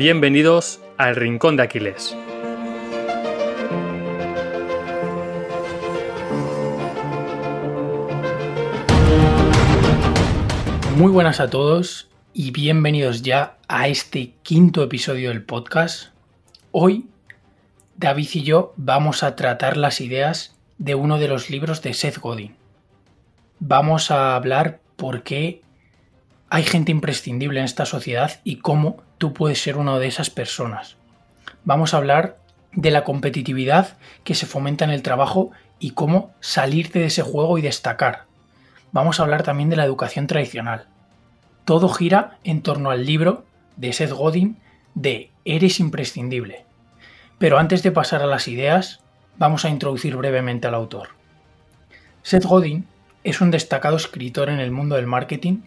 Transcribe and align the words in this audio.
Bienvenidos 0.00 0.80
al 0.96 1.14
Rincón 1.14 1.58
de 1.58 1.62
Aquiles. 1.62 2.16
Muy 10.96 11.12
buenas 11.12 11.40
a 11.40 11.50
todos 11.50 12.08
y 12.32 12.50
bienvenidos 12.50 13.20
ya 13.20 13.58
a 13.68 13.88
este 13.88 14.32
quinto 14.42 14.82
episodio 14.82 15.28
del 15.28 15.42
podcast. 15.42 16.14
Hoy 16.70 17.04
David 17.98 18.28
y 18.32 18.42
yo 18.42 18.72
vamos 18.78 19.22
a 19.22 19.36
tratar 19.36 19.76
las 19.76 20.00
ideas 20.00 20.56
de 20.78 20.94
uno 20.94 21.18
de 21.18 21.28
los 21.28 21.50
libros 21.50 21.82
de 21.82 21.92
Seth 21.92 22.16
Godin. 22.16 22.56
Vamos 23.58 24.10
a 24.10 24.34
hablar 24.34 24.80
por 24.96 25.24
qué 25.24 25.60
hay 26.48 26.62
gente 26.62 26.90
imprescindible 26.90 27.60
en 27.60 27.66
esta 27.66 27.84
sociedad 27.84 28.40
y 28.44 28.60
cómo 28.60 29.09
tú 29.20 29.34
puedes 29.34 29.62
ser 29.62 29.76
una 29.76 29.98
de 29.98 30.06
esas 30.06 30.30
personas. 30.30 30.96
Vamos 31.64 31.92
a 31.92 31.98
hablar 31.98 32.38
de 32.72 32.90
la 32.90 33.04
competitividad 33.04 33.98
que 34.24 34.34
se 34.34 34.46
fomenta 34.46 34.86
en 34.86 34.90
el 34.90 35.02
trabajo 35.02 35.50
y 35.78 35.90
cómo 35.90 36.32
salirte 36.40 37.00
de 37.00 37.06
ese 37.06 37.20
juego 37.20 37.58
y 37.58 37.60
destacar. 37.62 38.24
Vamos 38.92 39.20
a 39.20 39.24
hablar 39.24 39.42
también 39.42 39.68
de 39.68 39.76
la 39.76 39.84
educación 39.84 40.26
tradicional. 40.26 40.86
Todo 41.66 41.90
gira 41.90 42.38
en 42.44 42.62
torno 42.62 42.90
al 42.90 43.04
libro 43.04 43.44
de 43.76 43.92
Seth 43.92 44.12
Godin 44.12 44.56
de 44.94 45.30
Eres 45.44 45.80
imprescindible. 45.80 46.64
Pero 47.38 47.58
antes 47.58 47.82
de 47.82 47.92
pasar 47.92 48.22
a 48.22 48.26
las 48.26 48.48
ideas, 48.48 49.00
vamos 49.36 49.66
a 49.66 49.68
introducir 49.68 50.16
brevemente 50.16 50.66
al 50.66 50.74
autor. 50.74 51.10
Seth 52.22 52.46
Godin 52.46 52.86
es 53.22 53.42
un 53.42 53.50
destacado 53.50 53.98
escritor 53.98 54.48
en 54.48 54.60
el 54.60 54.70
mundo 54.70 54.96
del 54.96 55.06
marketing 55.06 55.60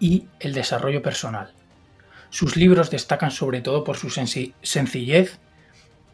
y 0.00 0.24
el 0.40 0.54
desarrollo 0.54 1.02
personal. 1.02 1.52
Sus 2.34 2.56
libros 2.56 2.90
destacan 2.90 3.30
sobre 3.30 3.60
todo 3.60 3.84
por 3.84 3.96
su 3.96 4.10
sencillez 4.10 5.38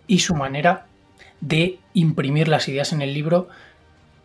y 0.07 0.19
su 0.19 0.35
manera 0.35 0.87
de 1.41 1.79
imprimir 1.95 2.47
las 2.47 2.69
ideas 2.69 2.93
en 2.93 3.01
el 3.01 3.15
libro 3.15 3.49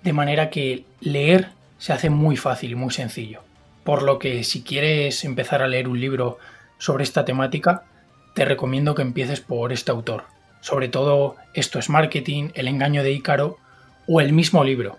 de 0.03 0.11
manera 0.11 0.49
que 0.49 0.83
leer 0.99 1.51
se 1.77 1.93
hace 1.93 2.09
muy 2.09 2.35
fácil 2.35 2.71
y 2.71 2.75
muy 2.75 2.91
sencillo. 2.91 3.43
Por 3.85 4.03
lo 4.03 4.19
que 4.19 4.43
si 4.43 4.61
quieres 4.61 5.23
empezar 5.23 5.61
a 5.61 5.69
leer 5.69 5.87
un 5.87 6.01
libro 6.01 6.37
sobre 6.79 7.05
esta 7.05 7.23
temática, 7.23 7.85
te 8.33 8.43
recomiendo 8.43 8.93
que 8.93 9.01
empieces 9.01 9.39
por 9.39 9.71
este 9.71 9.91
autor 9.91 10.25
sobre 10.65 10.87
todo 10.87 11.35
Esto 11.53 11.77
es 11.77 11.91
Marketing, 11.91 12.49
El 12.55 12.67
engaño 12.67 13.03
de 13.03 13.11
Ícaro 13.11 13.59
o 14.07 14.19
el 14.19 14.33
mismo 14.33 14.63
libro. 14.63 14.97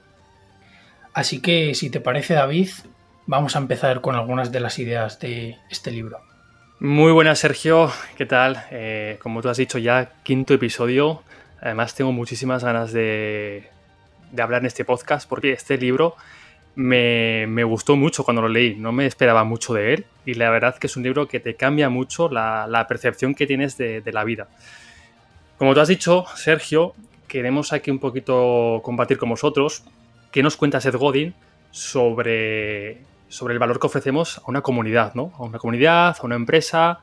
Así 1.13 1.41
que 1.41 1.75
si 1.75 1.91
te 1.91 1.99
parece 1.99 2.35
David, 2.35 2.69
vamos 3.27 3.57
a 3.57 3.59
empezar 3.59 4.01
con 4.01 4.15
algunas 4.15 4.53
de 4.53 4.61
las 4.61 4.79
ideas 4.79 5.19
de 5.19 5.59
este 5.69 5.91
libro. 5.91 6.21
Muy 6.79 7.11
buenas 7.13 7.39
Sergio, 7.39 7.91
¿qué 8.19 8.27
tal? 8.27 8.67
Eh, 8.71 9.19
como 9.23 9.41
tú 9.41 9.49
has 9.49 9.57
dicho 9.57 9.79
ya, 9.79 10.13
quinto 10.23 10.53
episodio. 10.53 11.23
Además 11.61 11.95
tengo 11.95 12.13
muchísimas 12.13 12.63
ganas 12.63 12.93
de, 12.93 13.71
hablar 14.39 14.61
en 14.61 14.67
este 14.67 14.85
podcast 14.85 15.27
porque 15.27 15.53
este 15.53 15.79
libro 15.79 16.17
me, 16.75 17.65
gustó 17.65 17.97
mucho 17.97 18.25
cuando 18.25 18.43
lo 18.43 18.49
leí, 18.49 18.75
no 18.75 18.93
me 18.93 19.07
esperaba 19.07 19.43
mucho 19.43 19.73
de 19.73 19.95
él 19.95 20.07
y 20.27 20.35
la 20.35 20.51
verdad 20.51 20.77
que 20.77 20.87
es 20.87 20.97
un 20.99 21.03
libro 21.03 21.27
que 21.27 21.41
te 21.41 21.55
cambia 21.55 21.89
mucho 21.89 22.29
la, 22.29 22.87
percepción 22.87 23.35
que 23.35 23.47
tienes 23.47 23.79
de 23.79 24.11
la 24.13 24.25
vida. 24.25 24.49
Como 25.57 25.73
tú 25.73 25.81
has 25.81 25.89
dicho, 25.89 26.27
Sergio, 26.35 26.95
queremos 27.27 27.73
aquí 27.73 27.91
un 27.91 27.99
poquito 27.99 28.83
compartir 28.85 29.17
con 29.17 29.31
vosotros 29.31 29.83
qué 30.31 30.43
nos 30.43 30.59
cuenta 30.59 30.83
Seth 30.83 30.97
Godin 30.97 31.35
sobre, 31.71 32.99
sobre 33.37 33.53
el 33.53 33.59
valor 33.59 33.79
que 33.79 33.87
ofrecemos 33.87 34.39
a 34.39 34.43
una 34.47 34.63
comunidad, 34.63 35.15
¿no? 35.15 35.33
A 35.39 35.43
una 35.43 35.59
comunidad, 35.59 36.17
a 36.19 36.25
una 36.25 36.37
empresa, 36.37 37.01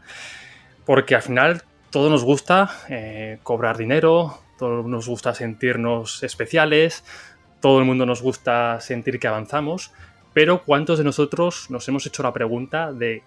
porque 0.85 1.13
al 1.15 1.21
final 1.21 1.61
todo 1.91 2.09
nos 2.09 2.23
gusta 2.23 2.71
eh, 2.89 3.37
cobrar 3.43 3.77
dinero, 3.77 4.39
todo 4.57 4.81
nos 4.83 5.07
gusta 5.07 5.35
sentirnos 5.35 6.23
especiales, 6.23 7.03
todo 7.61 7.77
el 7.79 7.85
mundo 7.85 8.07
nos 8.07 8.23
gusta 8.23 8.81
sentir 8.81 9.19
que 9.19 9.27
avanzamos, 9.27 9.91
pero 10.33 10.63
¿cuántos 10.63 10.97
de 10.97 11.03
nosotros 11.03 11.69
nos 11.69 11.87
hemos 11.87 12.05
hecho 12.07 12.23
la 12.23 12.33
pregunta 12.33 12.91
de 12.91 13.21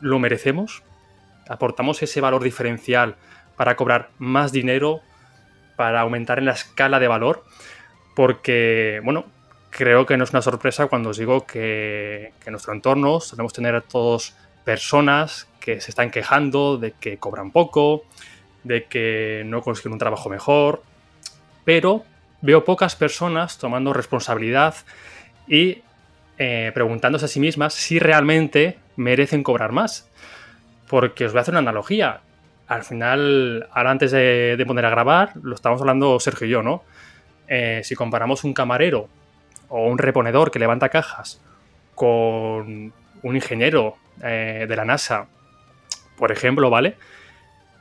¿lo 0.00 0.18
merecemos? 0.18 0.82
¿Aportamos 1.48 2.02
ese 2.02 2.22
valor 2.22 2.42
diferencial 2.42 3.16
para 3.56 3.76
cobrar 3.76 4.08
más 4.18 4.52
dinero, 4.52 5.02
para 5.76 6.00
aumentar 6.00 6.38
en 6.38 6.46
la 6.46 6.52
escala 6.52 6.98
de 6.98 7.08
valor, 7.08 7.44
porque, 8.14 9.00
bueno, 9.04 9.26
creo 9.70 10.06
que 10.06 10.16
no 10.16 10.24
es 10.24 10.30
una 10.30 10.42
sorpresa 10.42 10.86
cuando 10.86 11.10
os 11.10 11.18
digo 11.18 11.46
que, 11.46 12.32
en 12.44 12.50
nuestro 12.50 12.72
entorno 12.72 13.20
solemos 13.20 13.52
tener 13.52 13.74
a 13.74 13.80
todos 13.80 14.34
personas 14.64 15.48
que 15.60 15.80
se 15.80 15.90
están 15.90 16.10
quejando 16.10 16.78
de 16.78 16.92
que 16.92 17.18
cobran 17.18 17.50
poco, 17.50 18.04
de 18.64 18.84
que 18.84 19.42
no 19.46 19.62
consiguen 19.62 19.92
un 19.92 19.98
trabajo 19.98 20.28
mejor, 20.28 20.82
pero 21.64 22.04
veo 22.40 22.64
pocas 22.64 22.96
personas 22.96 23.58
tomando 23.58 23.92
responsabilidad 23.92 24.74
y 25.46 25.82
eh, 26.38 26.70
preguntándose 26.74 27.24
a 27.24 27.28
sí 27.28 27.40
mismas 27.40 27.74
si 27.74 27.98
realmente 27.98 28.78
merecen 28.96 29.42
cobrar 29.42 29.72
más. 29.72 30.08
Porque 30.88 31.26
os 31.26 31.32
voy 31.32 31.40
a 31.40 31.42
hacer 31.42 31.52
una 31.52 31.60
analogía 31.60 32.20
al 32.68 32.84
final, 32.84 33.66
ahora 33.72 33.90
antes 33.90 34.10
de, 34.10 34.62
poner 34.66 34.84
a 34.84 34.90
grabar, 34.90 35.32
lo 35.42 35.54
estamos 35.54 35.80
hablando 35.80 36.20
Sergio 36.20 36.46
y 36.46 36.50
yo, 36.50 36.62
¿no? 36.62 36.84
Eh, 37.48 37.80
si 37.82 37.94
comparamos 37.94 38.44
un 38.44 38.52
camarero 38.52 39.08
o 39.68 39.86
un 39.86 39.98
reponedor 39.98 40.50
que 40.50 40.58
levanta 40.58 40.88
cajas 40.88 41.40
con 41.94 42.92
un 43.22 43.34
ingeniero 43.36 43.96
eh, 44.22 44.66
de 44.68 44.76
la 44.76 44.84
NASA, 44.84 45.26
por 46.16 46.32
ejemplo, 46.32 46.70
¿vale? 46.70 46.96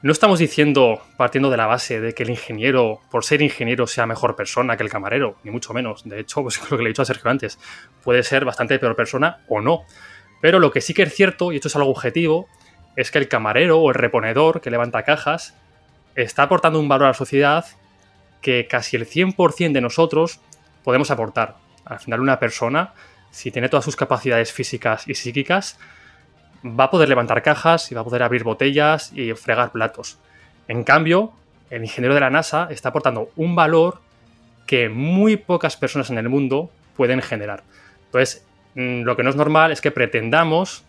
No 0.03 0.11
estamos 0.11 0.37
diciendo, 0.37 1.01
partiendo 1.17 1.49
de 1.49 1.57
la 1.57 1.65
base 1.65 1.99
de 1.99 2.13
que 2.13 2.21
el 2.21 2.29
ingeniero, 2.29 3.01
por 3.09 3.25
ser 3.25 3.41
ingeniero, 3.41 3.87
sea 3.87 4.05
mejor 4.05 4.35
persona 4.35 4.77
que 4.77 4.83
el 4.83 4.89
camarero, 4.89 5.37
ni 5.43 5.49
mucho 5.49 5.73
menos. 5.73 6.07
De 6.07 6.19
hecho, 6.19 6.41
pues 6.43 6.61
lo 6.69 6.77
que 6.77 6.83
le 6.83 6.89
he 6.89 6.93
dicho 6.93 7.01
a 7.01 7.05
Sergio 7.05 7.31
antes, 7.31 7.59
puede 8.03 8.21
ser 8.23 8.45
bastante 8.45 8.77
peor 8.77 8.95
persona 8.95 9.39
o 9.47 9.59
no. 9.59 9.83
Pero 10.39 10.59
lo 10.59 10.71
que 10.71 10.81
sí 10.81 10.93
que 10.93 11.03
es 11.03 11.13
cierto, 11.13 11.51
y 11.51 11.55
esto 11.55 11.67
es 11.67 11.75
algo 11.75 11.89
objetivo, 11.89 12.47
es 12.95 13.09
que 13.09 13.17
el 13.17 13.27
camarero 13.27 13.79
o 13.79 13.89
el 13.89 13.95
reponedor 13.95 14.61
que 14.61 14.69
levanta 14.69 15.03
cajas 15.03 15.55
está 16.15 16.43
aportando 16.43 16.79
un 16.79 16.87
valor 16.87 17.05
a 17.05 17.09
la 17.09 17.13
sociedad 17.13 17.65
que 18.41 18.67
casi 18.67 18.97
el 18.97 19.07
100% 19.07 19.71
de 19.71 19.81
nosotros 19.81 20.39
podemos 20.83 21.09
aportar. 21.11 21.55
Al 21.89 21.99
final 21.99 22.21
una 22.21 22.39
persona, 22.39 22.93
si 23.31 23.51
tiene 23.51 23.69
todas 23.69 23.85
sus 23.85 23.95
capacidades 23.95 24.51
físicas 24.51 25.07
y 25.07 25.15
psíquicas, 25.15 25.79
va 26.63 26.85
a 26.85 26.91
poder 26.91 27.09
levantar 27.09 27.41
cajas 27.41 27.91
y 27.91 27.95
va 27.95 28.01
a 28.01 28.03
poder 28.03 28.23
abrir 28.23 28.43
botellas 28.43 29.11
y 29.13 29.33
fregar 29.33 29.71
platos. 29.71 30.17
En 30.67 30.83
cambio, 30.83 31.33
el 31.69 31.83
ingeniero 31.83 32.13
de 32.13 32.21
la 32.21 32.29
NASA 32.29 32.67
está 32.71 32.89
aportando 32.89 33.31
un 33.35 33.55
valor 33.55 34.01
que 34.65 34.89
muy 34.89 35.37
pocas 35.37 35.77
personas 35.77 36.09
en 36.09 36.17
el 36.17 36.29
mundo 36.29 36.69
pueden 36.95 37.21
generar. 37.21 37.63
Entonces, 38.05 38.45
mm, 38.75 39.01
lo 39.03 39.15
que 39.15 39.23
no 39.23 39.29
es 39.29 39.35
normal 39.35 39.71
es 39.71 39.81
que 39.81 39.91
pretendamos 39.91 40.83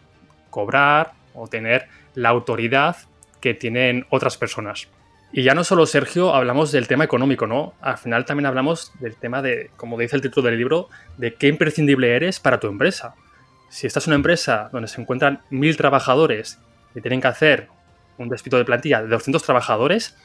cobrar 0.51 1.13
o 1.35 1.47
tener 1.47 1.89
la 2.15 2.31
autoridad 2.31 2.97
que 3.41 3.55
tienen 3.55 4.07
otras 4.11 4.37
personas. 4.37 4.89
Y 5.31 5.43
ya 5.43 5.55
no 5.55 5.63
solo, 5.63 5.85
Sergio, 5.85 6.35
hablamos 6.35 6.73
del 6.73 6.89
tema 6.89 7.05
económico, 7.05 7.47
¿no? 7.47 7.75
Al 7.81 7.99
final 7.99 8.25
también 8.25 8.47
hablamos 8.47 8.93
del 8.99 9.17
tema 9.17 9.43
de, 9.43 9.71
como 9.77 9.99
dice 9.99 10.17
el 10.17 10.23
título 10.23 10.49
del 10.49 10.59
libro, 10.59 10.89
de 11.19 11.35
qué 11.35 11.49
imprescindible 11.49 12.17
eres 12.17 12.41
para 12.41 12.61
tu 12.61 12.67
empresa. 12.67 13.15
Si 13.69 13.87
estás 13.87 14.07
en 14.07 14.13
una 14.13 14.17
empresa 14.17 14.71
donde 14.73 14.89
se 14.89 15.01
encuentran 15.01 15.43
mil 15.51 15.77
trabajadores 15.77 16.59
y 16.95 17.03
tienen 17.03 17.21
que 17.21 17.29
hacer 17.29 17.69
un 18.17 18.31
despido 18.31 18.57
de 18.57 18.65
plantilla 18.65 19.03
de 19.03 19.09
200 19.09 19.43
trabajadores, 19.43 20.17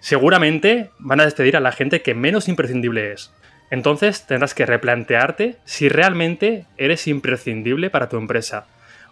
seguramente 0.00 0.90
van 1.00 1.20
a 1.20 1.24
despedir 1.24 1.56
a 1.56 1.60
la 1.60 1.72
gente 1.72 2.02
que 2.02 2.14
menos 2.14 2.48
imprescindible 2.48 3.12
es. 3.12 3.32
Entonces 3.70 4.26
tendrás 4.26 4.54
que 4.54 4.66
replantearte 4.66 5.56
si 5.64 5.88
realmente 5.88 6.64
eres 6.76 7.08
imprescindible 7.08 7.90
para 7.90 8.08
tu 8.08 8.16
empresa. 8.16 8.66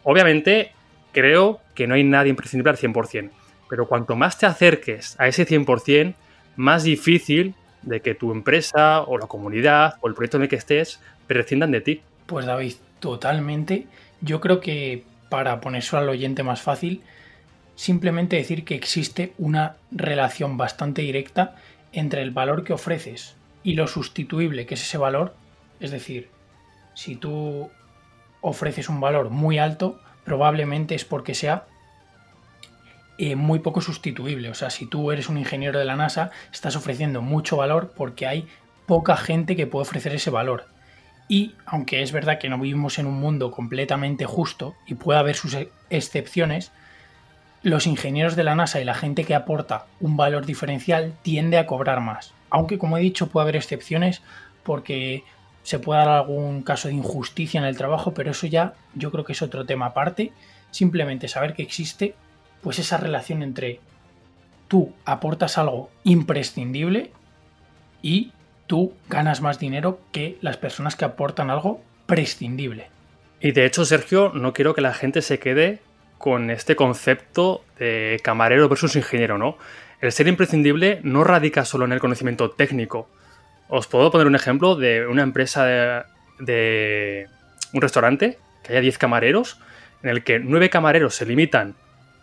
Obviamente 0.05 0.73
creo 1.13 1.61
que 1.75 1.87
no 1.87 1.95
hay 1.95 2.05
nadie 2.05 2.31
imprescindible 2.31 2.71
al 2.71 2.79
100%, 2.79 3.31
pero 3.69 3.87
cuanto 3.87 4.17
más 4.17 4.39
te 4.39 4.47
acerques 4.47 5.19
a 5.19 5.29
ese 5.29 5.47
100%, 5.47 6.15
más 6.57 6.85
difícil 6.85 7.55
de 7.83 8.01
que 8.01 8.15
tu 8.15 8.33
empresa 8.33 9.03
o 9.03 9.19
la 9.19 9.27
comunidad 9.27 9.95
o 10.01 10.09
el 10.09 10.15
proyecto 10.15 10.39
en 10.39 10.45
el 10.45 10.49
que 10.49 10.57
estés 10.57 11.01
prescindan 11.27 11.71
de 11.71 11.81
ti. 11.81 12.03
Pues 12.27 12.47
David, 12.47 12.75
totalmente. 13.01 13.87
Yo 14.21 14.41
creo 14.41 14.61
que 14.61 15.05
para 15.29 15.61
ponerse 15.61 15.97
al 15.97 16.09
oyente 16.09 16.43
más 16.43 16.63
fácil, 16.63 17.03
simplemente 17.75 18.37
decir 18.37 18.65
que 18.65 18.75
existe 18.75 19.33
una 19.39 19.77
relación 19.91 20.57
bastante 20.57 21.03
directa 21.03 21.57
entre 21.93 22.23
el 22.23 22.31
valor 22.31 22.65
que 22.65 22.73
ofreces 22.73 23.37
y 23.63 23.75
lo 23.75 23.87
sustituible 23.87 24.67
que 24.67 24.75
es 24.75 24.83
ese 24.83 24.99
valor. 24.99 25.35
Es 25.81 25.91
decir, 25.91 26.29
si 26.95 27.17
tú 27.17 27.71
ofreces 28.41 28.89
un 28.89 29.01
valor 29.01 29.31
muy 29.31 29.59
alto, 29.59 30.01
probablemente 30.25 30.95
es 30.95 31.05
porque 31.05 31.35
sea 31.35 31.67
eh, 33.19 33.37
muy 33.37 33.61
poco 33.61 33.81
sustituible. 33.81 34.51
O 34.51 34.55
sea, 34.55 34.71
si 34.71 34.87
tú 34.87 35.11
eres 35.11 35.29
un 35.29 35.39
ingeniero 35.39 35.79
de 35.79 35.85
la 35.85 35.97
NASA, 35.97 36.31
estás 36.53 36.77
ofreciendo 36.77 37.23
mucho 37.23 37.57
valor 37.57 37.93
porque 37.97 38.27
hay 38.27 38.47
poca 38.87 39.17
gente 39.17 39.57
que 39.57 39.67
puede 39.67 39.83
ofrecer 39.83 40.15
ese 40.15 40.31
valor. 40.31 40.67
Y 41.29 41.55
aunque 41.65 42.03
es 42.03 42.13
verdad 42.13 42.39
que 42.39 42.49
no 42.49 42.59
vivimos 42.59 42.99
en 42.99 43.07
un 43.07 43.19
mundo 43.19 43.51
completamente 43.51 44.27
justo 44.27 44.75
y 44.87 44.95
puede 44.95 45.19
haber 45.19 45.35
sus 45.35 45.57
excepciones, 45.91 46.71
los 47.63 47.87
ingenieros 47.87 48.37
de 48.37 48.45
la 48.45 48.55
NASA 48.55 48.81
y 48.81 48.85
la 48.85 48.95
gente 48.95 49.25
que 49.25 49.35
aporta 49.35 49.87
un 50.01 50.17
valor 50.17 50.47
diferencial 50.47 51.15
tiende 51.23 51.59
a 51.59 51.67
cobrar 51.67 52.01
más. 52.01 52.33
Aunque 52.51 52.79
como 52.79 52.97
he 52.97 53.01
dicho 53.01 53.29
puede 53.29 53.43
haber 53.43 53.57
excepciones 53.57 54.23
porque 54.63 55.25
se 55.65 55.81
puede 55.81 55.99
dar 55.99 56.11
algún 56.11 56.63
caso 56.63 56.87
de 56.87 56.95
injusticia 56.95 57.59
en 57.59 57.67
el 57.67 57.77
trabajo, 57.77 58.15
pero 58.15 58.31
eso 58.31 58.47
ya 58.47 58.75
yo 58.95 59.11
creo 59.11 59.25
que 59.25 59.33
es 59.33 59.43
otro 59.43 59.67
tema 59.67 59.87
aparte. 59.87 60.33
Simplemente 60.71 61.27
saber 61.27 61.55
que 61.55 61.63
existe 61.63 62.15
pues 62.67 62.81
esa 62.81 62.97
relación 62.97 63.45
entre 63.45 63.79
tú 64.67 64.93
aportas 65.05 65.57
algo 65.57 65.89
imprescindible 66.03 67.13
y 68.03 68.33
tú 68.67 68.93
ganas 69.09 69.41
más 69.41 69.61
dinero 69.61 70.01
que 70.11 70.37
las 70.41 70.57
personas 70.57 70.97
que 70.97 71.05
aportan 71.05 71.49
algo 71.49 71.81
prescindible. 72.07 72.89
Y 73.41 73.53
de 73.53 73.67
hecho, 73.67 73.85
Sergio, 73.85 74.33
no 74.35 74.53
quiero 74.53 74.75
que 74.75 74.81
la 74.81 74.95
gente 74.95 75.23
se 75.23 75.39
quede 75.39 75.79
con 76.19 76.51
este 76.51 76.75
concepto 76.75 77.63
de 77.79 78.21
camarero 78.25 78.69
versus 78.69 78.97
ingeniero, 78.97 79.39
¿no? 79.39 79.59
El 80.01 80.11
ser 80.11 80.27
imprescindible 80.27 80.99
no 81.05 81.23
radica 81.23 81.65
solo 81.65 81.85
en 81.85 81.93
el 81.93 82.01
conocimiento 82.01 82.51
técnico. 82.51 83.09
Os 83.69 83.87
puedo 83.87 84.11
poner 84.11 84.27
un 84.27 84.35
ejemplo 84.35 84.75
de 84.75 85.07
una 85.07 85.23
empresa 85.23 86.05
de, 86.41 87.29
un 87.73 87.81
restaurante 87.81 88.39
que 88.65 88.73
haya 88.73 88.81
10 88.81 88.99
camareros, 88.99 89.61
en 90.03 90.11
el 90.11 90.25
que 90.25 90.41
9 90.41 90.69
camareros 90.69 91.15
se 91.15 91.27
limitan 91.27 91.77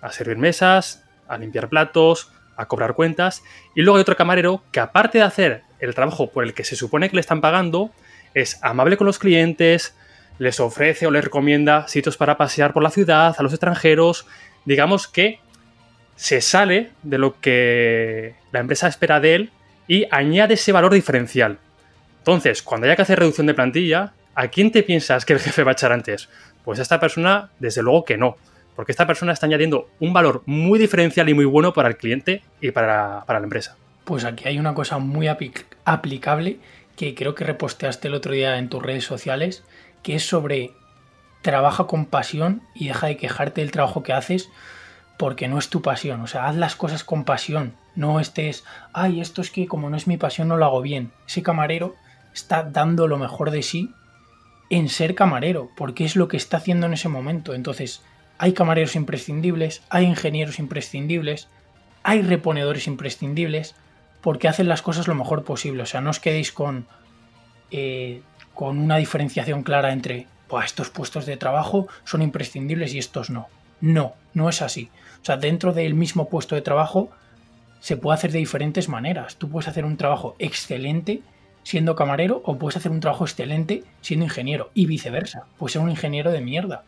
a 0.03 0.11
servir 0.11 0.37
mesas, 0.37 1.03
a 1.27 1.37
limpiar 1.37 1.69
platos, 1.69 2.31
a 2.55 2.67
cobrar 2.67 2.93
cuentas, 2.93 3.43
y 3.73 3.81
luego 3.81 3.97
hay 3.97 4.01
otro 4.01 4.15
camarero 4.15 4.63
que 4.71 4.79
aparte 4.79 5.17
de 5.17 5.23
hacer 5.23 5.63
el 5.79 5.95
trabajo 5.95 6.29
por 6.29 6.43
el 6.43 6.53
que 6.53 6.63
se 6.63 6.75
supone 6.75 7.09
que 7.09 7.15
le 7.15 7.21
están 7.21 7.41
pagando, 7.41 7.91
es 8.33 8.59
amable 8.61 8.97
con 8.97 9.07
los 9.07 9.19
clientes, 9.19 9.95
les 10.39 10.59
ofrece 10.59 11.07
o 11.07 11.11
les 11.11 11.23
recomienda 11.23 11.87
sitios 11.87 12.17
para 12.17 12.37
pasear 12.37 12.73
por 12.73 12.83
la 12.83 12.89
ciudad 12.89 13.35
a 13.37 13.43
los 13.43 13.53
extranjeros. 13.53 14.25
Digamos 14.65 15.07
que 15.07 15.39
se 16.15 16.41
sale 16.41 16.91
de 17.03 17.17
lo 17.17 17.39
que 17.39 18.35
la 18.51 18.59
empresa 18.59 18.87
espera 18.87 19.19
de 19.19 19.35
él 19.35 19.51
y 19.87 20.07
añade 20.11 20.55
ese 20.55 20.71
valor 20.71 20.93
diferencial. 20.93 21.59
Entonces, 22.19 22.63
cuando 22.63 22.85
haya 22.85 22.95
que 22.95 23.01
hacer 23.01 23.19
reducción 23.19 23.47
de 23.47 23.53
plantilla, 23.53 24.13
¿a 24.35 24.47
quién 24.47 24.71
te 24.71 24.83
piensas 24.83 25.25
que 25.25 25.33
el 25.33 25.39
jefe 25.39 25.63
va 25.63 25.71
a 25.71 25.73
echar 25.73 25.91
antes? 25.91 26.29
Pues 26.63 26.79
a 26.79 26.81
esta 26.81 26.99
persona, 26.99 27.49
desde 27.59 27.83
luego 27.83 28.05
que 28.05 28.17
no. 28.17 28.37
Porque 28.75 28.91
esta 28.91 29.07
persona 29.07 29.33
está 29.33 29.45
añadiendo 29.45 29.89
un 29.99 30.13
valor 30.13 30.43
muy 30.45 30.79
diferencial 30.79 31.29
y 31.29 31.33
muy 31.33 31.45
bueno 31.45 31.73
para 31.73 31.89
el 31.89 31.97
cliente 31.97 32.43
y 32.61 32.71
para, 32.71 33.23
la 33.27 33.37
empresa. 33.37 33.77
Pues 34.03 34.25
aquí 34.25 34.47
hay 34.47 34.59
una 34.59 34.73
cosa 34.73 34.97
muy 34.97 35.27
aplicable 35.27 36.59
que 36.95 37.15
creo 37.15 37.35
que 37.35 37.45
reposteaste 37.45 38.07
el 38.07 38.13
otro 38.15 38.33
día 38.33 38.57
en 38.57 38.69
tus 38.69 38.83
redes 38.83 39.05
sociales 39.05 39.63
que 40.01 40.15
es 40.15 40.27
sobre 40.27 40.71
trabaja 41.41 41.85
con 41.85 42.05
pasión 42.05 42.61
y 42.73 42.87
deja 42.87 43.07
de 43.07 43.17
quejarte 43.17 43.61
del 43.61 43.71
trabajo 43.71 44.03
que 44.03 44.13
haces 44.13 44.49
porque 45.17 45.47
no 45.47 45.57
es 45.57 45.69
tu 45.69 45.81
pasión. 45.81 46.21
O 46.21 46.27
sea, 46.27 46.47
haz 46.47 46.55
las 46.55 46.75
cosas 46.75 47.03
con 47.03 47.23
pasión. 47.23 47.75
No 47.95 48.19
estés, 48.19 48.63
ay, 48.93 49.21
esto 49.21 49.41
es 49.41 49.51
que 49.51 49.67
como 49.67 49.89
no 49.89 49.97
es 49.97 50.07
mi 50.07 50.17
pasión 50.17 50.47
no 50.47 50.57
lo 50.57 50.65
hago 50.65 50.81
bien. 50.81 51.11
Ese 51.27 51.43
camarero 51.43 51.95
está 52.33 52.63
dando 52.63 53.07
lo 53.07 53.17
mejor 53.17 53.51
de 53.51 53.61
sí 53.61 53.93
en 54.69 54.89
ser 54.89 55.13
camarero, 55.13 55.69
porque 55.75 56.03
es 56.03 56.15
lo 56.15 56.27
que 56.27 56.37
está 56.37 56.57
haciendo 56.57 56.87
en 56.87 56.93
ese 56.93 57.09
momento. 57.09 57.53
Entonces, 57.53 58.01
hay 58.43 58.51
camareros 58.51 58.97
imprescindibles, 58.97 59.83
hay 59.89 60.03
ingenieros 60.03 60.59
imprescindibles, 60.59 61.47
hay 62.03 62.21
reponedores 62.23 62.87
imprescindibles, 62.87 63.73
porque 64.19 64.49
hacen 64.49 64.67
las 64.67 64.81
cosas 64.81 65.07
lo 65.07 65.15
mejor 65.15 65.45
posible. 65.45 65.83
O 65.83 65.85
sea, 65.85 66.01
no 66.01 66.09
os 66.09 66.19
quedéis 66.19 66.51
con 66.51 66.85
eh, 67.71 68.21
con 68.53 68.79
una 68.79 68.97
diferenciación 68.97 69.63
clara 69.63 69.93
entre 69.93 70.27
estos 70.65 70.89
puestos 70.89 71.25
de 71.25 71.37
trabajo 71.37 71.87
son 72.03 72.21
imprescindibles 72.21 72.93
y 72.93 72.99
estos 72.99 73.29
no. 73.29 73.47
No, 73.79 74.13
no 74.33 74.49
es 74.49 74.61
así. 74.61 74.89
O 75.21 75.25
sea, 75.25 75.37
dentro 75.37 75.71
del 75.71 75.93
mismo 75.93 76.27
puesto 76.27 76.53
de 76.53 76.61
trabajo 76.61 77.11
se 77.79 77.95
puede 77.95 78.15
hacer 78.15 78.33
de 78.33 78.39
diferentes 78.39 78.89
maneras. 78.89 79.37
Tú 79.37 79.49
puedes 79.49 79.69
hacer 79.69 79.85
un 79.85 79.95
trabajo 79.95 80.35
excelente 80.37 81.21
siendo 81.63 81.95
camarero 81.95 82.41
o 82.43 82.57
puedes 82.57 82.75
hacer 82.75 82.91
un 82.91 82.99
trabajo 82.99 83.23
excelente 83.23 83.85
siendo 84.01 84.25
ingeniero 84.25 84.69
y 84.73 84.85
viceversa. 84.85 85.45
Puedes 85.57 85.71
ser 85.71 85.81
un 85.81 85.89
ingeniero 85.89 86.33
de 86.33 86.41
mierda. 86.41 86.83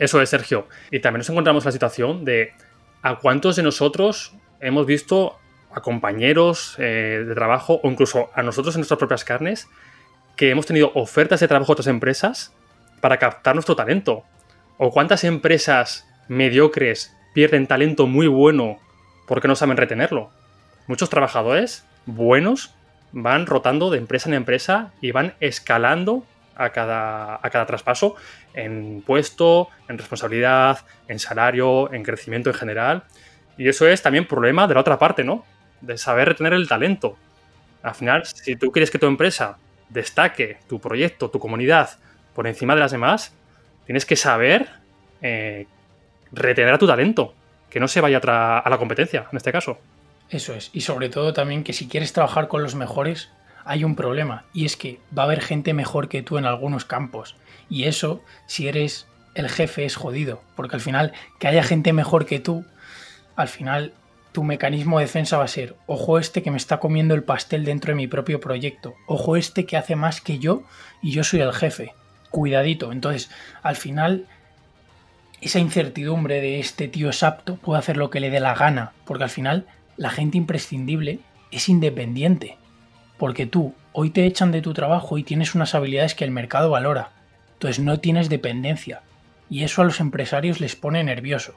Eso 0.00 0.20
es, 0.22 0.30
Sergio. 0.30 0.66
Y 0.90 1.00
también 1.00 1.18
nos 1.18 1.28
encontramos 1.28 1.66
la 1.66 1.72
situación 1.72 2.24
de 2.24 2.54
a 3.02 3.16
cuántos 3.16 3.56
de 3.56 3.62
nosotros 3.62 4.34
hemos 4.58 4.86
visto 4.86 5.38
a 5.72 5.82
compañeros 5.82 6.74
eh, 6.78 7.22
de 7.28 7.34
trabajo 7.34 7.80
o 7.82 7.90
incluso 7.90 8.30
a 8.34 8.42
nosotros 8.42 8.74
en 8.74 8.80
nuestras 8.80 8.98
propias 8.98 9.24
carnes 9.24 9.68
que 10.36 10.50
hemos 10.50 10.64
tenido 10.64 10.90
ofertas 10.94 11.40
de 11.40 11.48
trabajo 11.48 11.72
de 11.72 11.74
otras 11.74 11.86
empresas 11.86 12.54
para 13.02 13.18
captar 13.18 13.54
nuestro 13.54 13.76
talento. 13.76 14.24
¿O 14.78 14.90
cuántas 14.90 15.22
empresas 15.22 16.08
mediocres 16.28 17.14
pierden 17.34 17.66
talento 17.66 18.06
muy 18.06 18.26
bueno 18.26 18.78
porque 19.28 19.48
no 19.48 19.54
saben 19.54 19.76
retenerlo? 19.76 20.30
Muchos 20.86 21.10
trabajadores 21.10 21.84
buenos 22.06 22.74
van 23.12 23.44
rotando 23.44 23.90
de 23.90 23.98
empresa 23.98 24.30
en 24.30 24.34
empresa 24.34 24.92
y 25.02 25.12
van 25.12 25.34
escalando 25.40 26.24
a 26.56 26.70
cada, 26.70 27.36
a 27.42 27.50
cada 27.50 27.66
traspaso 27.66 28.16
en 28.54 29.02
puesto, 29.06 29.68
en 29.88 29.98
responsabilidad, 29.98 30.78
en 31.08 31.18
salario, 31.18 31.92
en 31.92 32.02
crecimiento 32.02 32.50
en 32.50 32.54
general. 32.54 33.04
Y 33.56 33.68
eso 33.68 33.86
es 33.86 34.02
también 34.02 34.26
problema 34.26 34.66
de 34.66 34.74
la 34.74 34.80
otra 34.80 34.98
parte, 34.98 35.24
¿no? 35.24 35.44
De 35.80 35.96
saber 35.98 36.28
retener 36.28 36.52
el 36.52 36.68
talento. 36.68 37.16
Al 37.82 37.94
final, 37.94 38.26
si 38.26 38.56
tú 38.56 38.70
quieres 38.70 38.90
que 38.90 38.98
tu 38.98 39.06
empresa 39.06 39.58
destaque 39.88 40.58
tu 40.68 40.80
proyecto, 40.80 41.30
tu 41.30 41.38
comunidad 41.38 41.90
por 42.34 42.46
encima 42.46 42.74
de 42.74 42.80
las 42.80 42.92
demás, 42.92 43.34
tienes 43.86 44.06
que 44.06 44.16
saber 44.16 44.68
eh, 45.22 45.66
retener 46.32 46.74
a 46.74 46.78
tu 46.78 46.86
talento, 46.86 47.34
que 47.68 47.80
no 47.80 47.88
se 47.88 48.00
vaya 48.00 48.18
a 48.18 48.70
la 48.70 48.78
competencia, 48.78 49.26
en 49.30 49.36
este 49.36 49.52
caso. 49.52 49.78
Eso 50.28 50.54
es, 50.54 50.70
y 50.72 50.82
sobre 50.82 51.08
todo 51.08 51.32
también 51.32 51.64
que 51.64 51.72
si 51.72 51.88
quieres 51.88 52.12
trabajar 52.12 52.46
con 52.46 52.62
los 52.62 52.76
mejores, 52.76 53.30
hay 53.64 53.84
un 53.84 53.96
problema, 53.96 54.44
y 54.52 54.64
es 54.64 54.76
que 54.76 55.00
va 55.16 55.22
a 55.22 55.26
haber 55.26 55.40
gente 55.40 55.74
mejor 55.74 56.08
que 56.08 56.22
tú 56.22 56.38
en 56.38 56.46
algunos 56.46 56.84
campos, 56.84 57.36
y 57.68 57.84
eso, 57.84 58.22
si 58.46 58.68
eres 58.68 59.06
el 59.34 59.48
jefe, 59.48 59.84
es 59.84 59.96
jodido, 59.96 60.42
porque 60.56 60.76
al 60.76 60.80
final, 60.80 61.12
que 61.38 61.48
haya 61.48 61.62
gente 61.62 61.92
mejor 61.92 62.26
que 62.26 62.40
tú, 62.40 62.64
al 63.36 63.48
final 63.48 63.94
tu 64.32 64.44
mecanismo 64.44 64.98
de 64.98 65.06
defensa 65.06 65.38
va 65.38 65.44
a 65.44 65.48
ser, 65.48 65.74
ojo 65.86 66.18
este 66.18 66.42
que 66.42 66.50
me 66.50 66.56
está 66.56 66.78
comiendo 66.78 67.14
el 67.14 67.24
pastel 67.24 67.64
dentro 67.64 67.90
de 67.90 67.96
mi 67.96 68.06
propio 68.06 68.40
proyecto, 68.40 68.94
ojo 69.06 69.36
este 69.36 69.66
que 69.66 69.76
hace 69.76 69.96
más 69.96 70.20
que 70.20 70.38
yo 70.38 70.62
y 71.02 71.10
yo 71.10 71.24
soy 71.24 71.40
el 71.40 71.52
jefe, 71.52 71.94
cuidadito. 72.30 72.92
Entonces, 72.92 73.30
al 73.62 73.76
final, 73.76 74.26
esa 75.40 75.58
incertidumbre 75.58 76.40
de 76.40 76.60
este 76.60 76.86
tío 76.86 77.10
es 77.10 77.22
apto 77.22 77.56
puede 77.56 77.80
hacer 77.80 77.96
lo 77.96 78.10
que 78.10 78.20
le 78.20 78.30
dé 78.30 78.40
la 78.40 78.54
gana, 78.54 78.92
porque 79.04 79.24
al 79.24 79.30
final 79.30 79.66
la 79.96 80.10
gente 80.10 80.38
imprescindible 80.38 81.20
es 81.50 81.68
independiente, 81.68 82.56
porque 83.20 83.44
tú 83.44 83.74
hoy 83.92 84.08
te 84.08 84.24
echan 84.24 84.50
de 84.50 84.62
tu 84.62 84.72
trabajo 84.72 85.18
y 85.18 85.22
tienes 85.22 85.54
unas 85.54 85.74
habilidades 85.74 86.14
que 86.14 86.24
el 86.24 86.30
mercado 86.30 86.70
valora, 86.70 87.10
entonces 87.52 87.78
no 87.78 88.00
tienes 88.00 88.30
dependencia, 88.30 89.02
y 89.50 89.62
eso 89.62 89.82
a 89.82 89.84
los 89.84 90.00
empresarios 90.00 90.58
les 90.58 90.74
pone 90.74 91.04
nervioso 91.04 91.52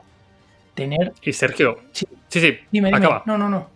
tener. 0.75 1.13
Y 1.21 1.31
Sergio. 1.31 1.79
Sí, 1.93 2.05
sí, 2.27 2.59
dime, 2.69 2.89
acaba. 2.93 3.23
No, 3.25 3.37
no, 3.37 3.49
no. 3.49 3.69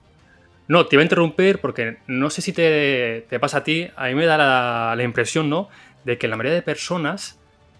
No, 0.67 0.85
te 0.85 0.97
iba 0.97 1.01
a 1.01 1.05
interrumpir 1.05 1.59
porque 1.59 1.99
no 2.07 2.29
sé 2.29 2.41
si 2.41 2.51
te, 2.51 3.25
pasa 3.39 3.59
a 3.59 3.63
ti. 3.63 3.89
A 3.95 4.07
mí 4.07 4.15
me 4.15 4.25
da 4.25 4.95
la, 4.95 5.03
impresión, 5.03 5.49
¿no? 5.49 5.69
De 6.03 6.17
que 6.17 6.27
la 6.27 6.35
mayoría 6.35 6.55
de 6.55 6.63
personas 6.63 7.39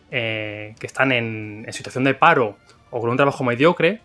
eh, 0.10 0.74
que 0.80 0.88
están 0.88 1.12
en, 1.12 1.66
situación 1.72 2.06
de 2.06 2.14
paro 2.14 2.58
o 2.92 3.02
con 3.02 3.10
un 3.10 3.18
trabajo 3.18 3.44
mediocre, 3.44 4.00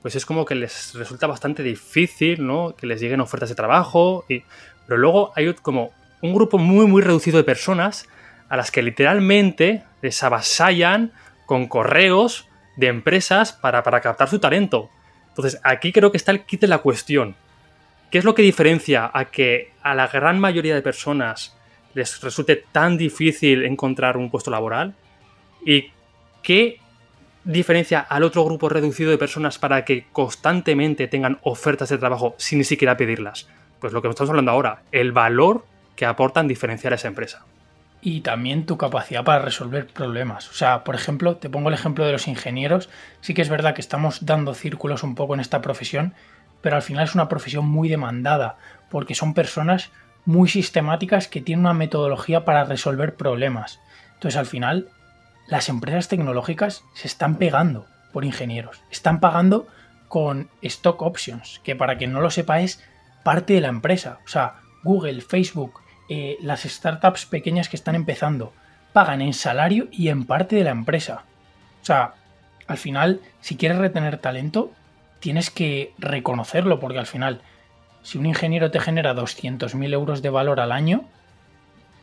pues 0.00 0.14
es 0.14 0.24
como 0.24 0.44
que 0.44 0.54
les 0.54 0.94
resulta 0.94 1.26
bastante 1.26 1.64
difícil, 1.64 2.46
¿no? 2.46 2.76
Que 2.76 2.86
les 2.86 3.00
lleguen 3.00 3.20
ofertas 3.20 3.48
de 3.48 3.56
trabajo. 3.56 4.24
Y, 4.28 4.44
pero 4.90 5.02
luego 5.02 5.32
hay 5.36 5.54
como 5.54 5.92
un 6.20 6.34
grupo 6.34 6.58
muy, 6.58 6.84
muy 6.84 7.00
reducido 7.00 7.36
de 7.36 7.44
personas 7.44 8.08
a 8.48 8.56
las 8.56 8.72
que 8.72 8.82
literalmente 8.82 9.84
les 10.02 10.20
avasallan 10.24 11.12
con 11.46 11.68
correos 11.68 12.48
de 12.76 12.88
empresas 12.88 13.52
para, 13.52 13.84
captar 13.84 14.28
su 14.28 14.40
talento. 14.40 14.90
Entonces, 15.28 15.60
aquí 15.62 15.92
creo 15.92 16.10
que 16.10 16.16
está 16.16 16.32
el 16.32 16.40
kit 16.44 16.62
de 16.62 16.66
la 16.66 16.78
cuestión. 16.78 17.36
¿Qué 18.10 18.18
es 18.18 18.24
lo 18.24 18.34
que 18.34 18.42
diferencia 18.42 19.08
a 19.14 19.26
que 19.26 19.70
a 19.80 19.94
la 19.94 20.08
gran 20.08 20.40
mayoría 20.40 20.74
de 20.74 20.82
personas 20.82 21.56
les 21.94 22.20
resulte 22.20 22.56
tan 22.56 22.98
difícil 22.98 23.62
encontrar 23.62 24.16
un 24.16 24.28
puesto 24.28 24.50
laboral? 24.50 24.96
¿Y 25.64 25.92
qué 26.42 26.80
diferencia 27.44 28.00
al 28.00 28.24
otro 28.24 28.44
grupo 28.44 28.68
reducido 28.68 29.12
de 29.12 29.18
personas 29.18 29.56
para 29.56 29.84
que 29.84 30.06
constantemente 30.10 31.06
tengan 31.06 31.38
ofertas 31.42 31.90
de 31.90 31.98
trabajo 31.98 32.34
sin 32.38 32.58
ni 32.58 32.64
siquiera 32.64 32.96
pedirlas? 32.96 33.46
Pues 33.80 33.92
lo 33.92 34.02
que 34.02 34.08
estamos 34.08 34.30
hablando 34.30 34.50
ahora, 34.50 34.82
el 34.92 35.12
valor 35.12 35.64
que 35.96 36.06
aportan 36.06 36.48
diferenciar 36.48 36.92
a 36.92 36.96
esa 36.96 37.08
empresa 37.08 37.44
y 38.02 38.22
también 38.22 38.66
tu 38.66 38.78
capacidad 38.78 39.24
para 39.24 39.44
resolver 39.44 39.86
problemas. 39.86 40.48
O 40.50 40.54
sea, 40.54 40.84
por 40.84 40.94
ejemplo, 40.94 41.36
te 41.36 41.50
pongo 41.50 41.68
el 41.68 41.74
ejemplo 41.74 42.04
de 42.04 42.12
los 42.12 42.28
ingenieros. 42.28 42.88
Sí 43.20 43.34
que 43.34 43.42
es 43.42 43.48
verdad 43.48 43.74
que 43.74 43.80
estamos 43.80 44.24
dando 44.24 44.54
círculos 44.54 45.02
un 45.02 45.14
poco 45.14 45.34
en 45.34 45.40
esta 45.40 45.60
profesión, 45.60 46.14
pero 46.62 46.76
al 46.76 46.82
final 46.82 47.04
es 47.04 47.14
una 47.14 47.28
profesión 47.28 47.66
muy 47.66 47.88
demandada, 47.88 48.56
porque 48.90 49.14
son 49.14 49.34
personas 49.34 49.90
muy 50.24 50.48
sistemáticas 50.48 51.28
que 51.28 51.40
tienen 51.40 51.66
una 51.66 51.74
metodología 51.74 52.44
para 52.44 52.64
resolver 52.64 53.16
problemas. 53.16 53.80
Entonces, 54.14 54.38
al 54.38 54.46
final, 54.46 54.88
las 55.46 55.68
empresas 55.68 56.08
tecnológicas 56.08 56.84
se 56.94 57.06
están 57.06 57.36
pegando 57.36 57.86
por 58.12 58.24
ingenieros. 58.24 58.82
Están 58.90 59.20
pagando 59.20 59.66
con 60.08 60.48
stock 60.62 61.02
options, 61.02 61.60
que 61.62 61.76
para 61.76 61.96
quien 61.96 62.12
no 62.12 62.20
lo 62.20 62.30
sepa 62.30 62.60
es 62.60 62.82
parte 63.22 63.54
de 63.54 63.60
la 63.60 63.68
empresa. 63.68 64.18
O 64.24 64.28
sea, 64.28 64.54
Google, 64.82 65.20
Facebook, 65.20 65.80
eh, 66.08 66.38
las 66.40 66.62
startups 66.62 67.26
pequeñas 67.26 67.68
que 67.68 67.76
están 67.76 67.94
empezando, 67.94 68.52
pagan 68.92 69.22
en 69.22 69.32
salario 69.32 69.88
y 69.92 70.08
en 70.08 70.24
parte 70.24 70.56
de 70.56 70.64
la 70.64 70.70
empresa. 70.70 71.24
O 71.82 71.84
sea, 71.84 72.14
al 72.66 72.78
final, 72.78 73.20
si 73.40 73.56
quieres 73.56 73.78
retener 73.78 74.18
talento, 74.18 74.72
tienes 75.20 75.50
que 75.50 75.92
reconocerlo, 75.98 76.80
porque 76.80 76.98
al 76.98 77.06
final, 77.06 77.42
si 78.02 78.18
un 78.18 78.26
ingeniero 78.26 78.70
te 78.70 78.80
genera 78.80 79.14
200.000 79.14 79.92
euros 79.92 80.22
de 80.22 80.30
valor 80.30 80.60
al 80.60 80.72
año 80.72 81.04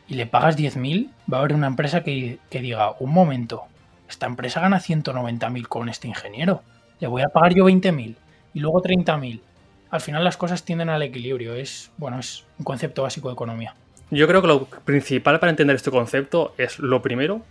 y 0.08 0.14
le 0.14 0.26
pagas 0.26 0.56
10.000, 0.56 1.10
va 1.30 1.38
a 1.38 1.40
haber 1.40 1.54
una 1.54 1.66
empresa 1.66 2.02
que, 2.02 2.38
que 2.50 2.60
diga, 2.60 2.94
un 3.00 3.12
momento, 3.12 3.64
esta 4.08 4.26
empresa 4.26 4.60
gana 4.60 4.78
190.000 4.78 5.66
con 5.68 5.88
este 5.88 6.08
ingeniero, 6.08 6.62
le 7.00 7.08
voy 7.08 7.22
a 7.22 7.28
pagar 7.28 7.54
yo 7.54 7.64
20.000 7.66 8.16
y 8.54 8.60
luego 8.60 8.82
30.000. 8.82 9.40
Al 9.90 10.00
final 10.00 10.24
las 10.24 10.36
cosas 10.36 10.64
tienden 10.64 10.90
al 10.90 11.02
equilibrio, 11.02 11.54
es, 11.54 11.90
bueno, 11.96 12.18
es 12.18 12.44
un 12.58 12.64
concepto 12.64 13.02
básico 13.02 13.28
de 13.28 13.34
economía. 13.34 13.74
Yo 14.10 14.26
creo 14.26 14.40
que 14.40 14.48
lo 14.48 14.64
principal 14.66 15.38
para 15.38 15.50
entender 15.50 15.76
este 15.76 15.90
concepto 15.90 16.54
es 16.58 16.78
lo 16.78 17.02
primero, 17.02 17.42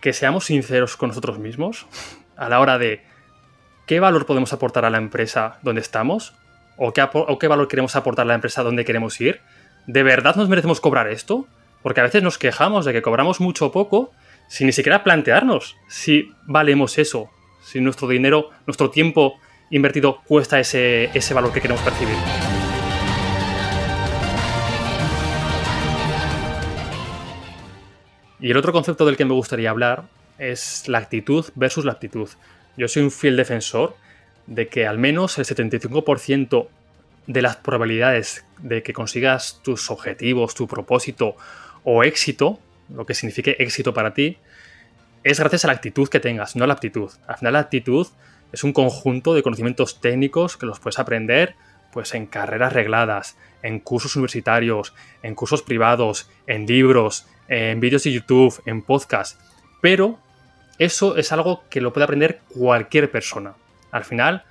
que 0.00 0.12
seamos 0.12 0.46
sinceros 0.46 0.96
con 0.96 1.08
nosotros 1.08 1.38
mismos 1.38 1.86
a 2.36 2.48
la 2.48 2.60
hora 2.60 2.78
de 2.78 3.02
qué 3.86 4.00
valor 4.00 4.24
podemos 4.24 4.52
aportar 4.52 4.84
a 4.84 4.90
la 4.90 4.98
empresa 4.98 5.58
donde 5.62 5.82
estamos 5.82 6.34
o 6.76 6.92
qué, 6.92 7.06
o 7.12 7.38
qué 7.38 7.48
valor 7.48 7.68
queremos 7.68 7.96
aportar 7.96 8.24
a 8.24 8.28
la 8.28 8.34
empresa 8.34 8.62
donde 8.62 8.84
queremos 8.84 9.20
ir. 9.20 9.40
¿De 9.86 10.02
verdad 10.02 10.36
nos 10.36 10.48
merecemos 10.48 10.80
cobrar 10.80 11.08
esto? 11.08 11.46
Porque 11.82 12.00
a 12.00 12.04
veces 12.04 12.22
nos 12.22 12.38
quejamos 12.38 12.84
de 12.84 12.92
que 12.92 13.02
cobramos 13.02 13.40
mucho 13.40 13.66
o 13.66 13.72
poco 13.72 14.12
sin 14.48 14.66
ni 14.66 14.72
siquiera 14.72 15.04
plantearnos 15.04 15.76
si 15.86 16.32
valemos 16.46 16.98
eso, 16.98 17.30
si 17.62 17.80
nuestro 17.80 18.08
dinero, 18.08 18.50
nuestro 18.66 18.90
tiempo 18.90 19.38
invertido 19.70 20.20
cuesta 20.26 20.58
ese, 20.60 21.04
ese 21.14 21.34
valor 21.34 21.52
que 21.52 21.60
queremos 21.60 21.82
percibir. 21.82 22.16
Y 28.40 28.50
el 28.50 28.56
otro 28.56 28.72
concepto 28.72 29.04
del 29.04 29.16
que 29.16 29.24
me 29.24 29.34
gustaría 29.34 29.70
hablar 29.70 30.04
es 30.38 30.88
la 30.88 30.98
actitud 30.98 31.46
versus 31.54 31.84
la 31.84 31.92
actitud. 31.92 32.28
Yo 32.76 32.88
soy 32.88 33.02
un 33.02 33.10
fiel 33.10 33.36
defensor 33.36 33.96
de 34.46 34.68
que 34.68 34.86
al 34.86 34.98
menos 34.98 35.38
el 35.38 35.44
75% 35.44 36.68
de 37.26 37.42
las 37.42 37.56
probabilidades 37.56 38.44
de 38.58 38.82
que 38.82 38.92
consigas 38.92 39.60
tus 39.62 39.90
objetivos, 39.90 40.54
tu 40.54 40.66
propósito 40.66 41.36
o 41.84 42.02
éxito, 42.02 42.58
lo 42.88 43.06
que 43.06 43.14
signifique 43.14 43.56
éxito 43.58 43.94
para 43.94 44.14
ti, 44.14 44.38
es 45.22 45.38
gracias 45.38 45.64
a 45.64 45.68
la 45.68 45.74
actitud 45.74 46.08
que 46.08 46.18
tengas, 46.18 46.56
no 46.56 46.64
a 46.64 46.66
la 46.66 46.72
aptitud. 46.72 47.10
Al 47.26 47.36
final 47.36 47.52
la 47.52 47.58
actitud 47.60 48.06
es 48.52 48.64
un 48.64 48.72
conjunto 48.72 49.34
de 49.34 49.42
conocimientos 49.42 50.00
técnicos 50.00 50.56
que 50.56 50.66
los 50.66 50.80
puedes 50.80 50.98
aprender 50.98 51.54
pues 51.92 52.14
en 52.14 52.26
carreras 52.26 52.72
regladas, 52.72 53.36
en 53.62 53.80
cursos 53.80 54.14
universitarios, 54.16 54.94
en 55.22 55.34
cursos 55.34 55.62
privados, 55.62 56.30
en 56.46 56.66
libros, 56.66 57.26
en 57.48 57.80
vídeos 57.80 58.04
de 58.04 58.12
YouTube, 58.12 58.62
en 58.64 58.82
podcast. 58.82 59.40
Pero 59.80 60.18
eso 60.78 61.16
es 61.16 61.32
algo 61.32 61.64
que 61.68 61.80
lo 61.80 61.92
puede 61.92 62.04
aprender 62.04 62.40
cualquier 62.54 63.10
persona. 63.10 63.54
Al 63.90 64.04
final, 64.04 64.44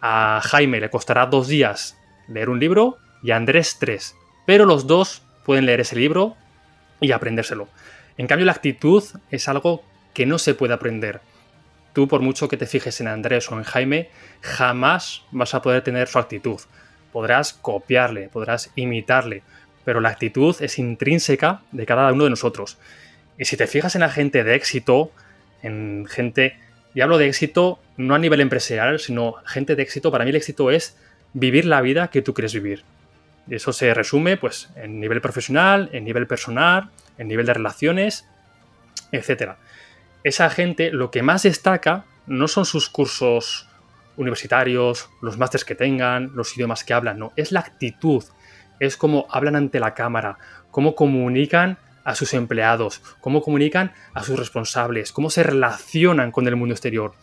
a 0.00 0.40
Jaime 0.42 0.80
le 0.80 0.90
costará 0.90 1.26
dos 1.26 1.48
días 1.48 1.96
leer 2.26 2.48
un 2.48 2.60
libro 2.60 2.98
y 3.22 3.32
a 3.32 3.36
Andrés 3.36 3.76
tres. 3.78 4.14
Pero 4.46 4.64
los 4.64 4.86
dos 4.86 5.22
pueden 5.44 5.66
leer 5.66 5.80
ese 5.80 5.96
libro 5.96 6.36
y 7.00 7.12
aprendérselo. 7.12 7.68
En 8.16 8.26
cambio, 8.26 8.46
la 8.46 8.52
actitud 8.52 9.04
es 9.30 9.48
algo 9.48 9.84
que 10.14 10.26
no 10.26 10.38
se 10.38 10.54
puede 10.54 10.74
aprender. 10.74 11.20
Tú, 11.92 12.06
por 12.08 12.20
mucho 12.20 12.48
que 12.48 12.56
te 12.56 12.66
fijes 12.66 13.00
en 13.00 13.08
Andrés 13.08 13.50
o 13.50 13.56
en 13.56 13.64
Jaime, 13.64 14.10
jamás 14.40 15.24
vas 15.30 15.54
a 15.54 15.62
poder 15.62 15.82
tener 15.82 16.08
su 16.08 16.18
actitud. 16.18 16.60
Podrás 17.12 17.52
copiarle, 17.52 18.28
podrás 18.28 18.70
imitarle, 18.76 19.42
pero 19.84 20.00
la 20.00 20.10
actitud 20.10 20.54
es 20.60 20.78
intrínseca 20.78 21.62
de 21.72 21.86
cada 21.86 22.12
uno 22.12 22.24
de 22.24 22.30
nosotros. 22.30 22.78
Y 23.38 23.44
si 23.46 23.56
te 23.56 23.66
fijas 23.66 23.94
en 23.94 24.02
la 24.02 24.10
gente 24.10 24.44
de 24.44 24.54
éxito, 24.54 25.12
en 25.62 26.06
gente, 26.08 26.58
y 26.94 27.00
hablo 27.00 27.18
de 27.18 27.28
éxito 27.28 27.80
no 27.96 28.14
a 28.14 28.18
nivel 28.18 28.40
empresarial, 28.40 28.98
sino 29.00 29.34
gente 29.46 29.76
de 29.76 29.82
éxito, 29.82 30.10
para 30.12 30.24
mí 30.24 30.30
el 30.30 30.36
éxito 30.36 30.70
es 30.70 30.96
vivir 31.32 31.64
la 31.64 31.80
vida 31.80 32.08
que 32.08 32.22
tú 32.22 32.34
quieres 32.34 32.54
vivir. 32.54 32.84
Y 33.48 33.54
eso 33.54 33.72
se 33.72 33.94
resume 33.94 34.36
pues 34.36 34.68
en 34.76 35.00
nivel 35.00 35.20
profesional, 35.20 35.88
en 35.92 36.04
nivel 36.04 36.26
personal, 36.26 36.90
en 37.16 37.28
nivel 37.28 37.46
de 37.46 37.54
relaciones, 37.54 38.26
etc. 39.12 39.52
Esa 40.24 40.50
gente 40.50 40.90
lo 40.90 41.10
que 41.10 41.22
más 41.22 41.44
destaca 41.44 42.04
no 42.26 42.48
son 42.48 42.64
sus 42.64 42.88
cursos 42.88 43.68
universitarios, 44.16 45.08
los 45.22 45.38
másteres 45.38 45.64
que 45.64 45.74
tengan, 45.74 46.32
los 46.34 46.56
idiomas 46.56 46.84
que 46.84 46.92
hablan, 46.92 47.18
no, 47.18 47.32
es 47.36 47.52
la 47.52 47.60
actitud 47.60 48.24
es 48.80 48.96
cómo 48.96 49.26
hablan 49.30 49.56
ante 49.56 49.80
la 49.80 49.94
cámara, 49.94 50.38
cómo 50.70 50.94
comunican 50.94 51.78
a 52.04 52.14
sus 52.14 52.34
empleados, 52.34 53.02
cómo 53.20 53.42
comunican 53.42 53.92
a 54.14 54.22
sus 54.22 54.38
responsables, 54.38 55.12
cómo 55.12 55.30
se 55.30 55.42
relacionan 55.42 56.30
con 56.30 56.46
el 56.46 56.56
mundo 56.56 56.74
exterior. 56.74 57.14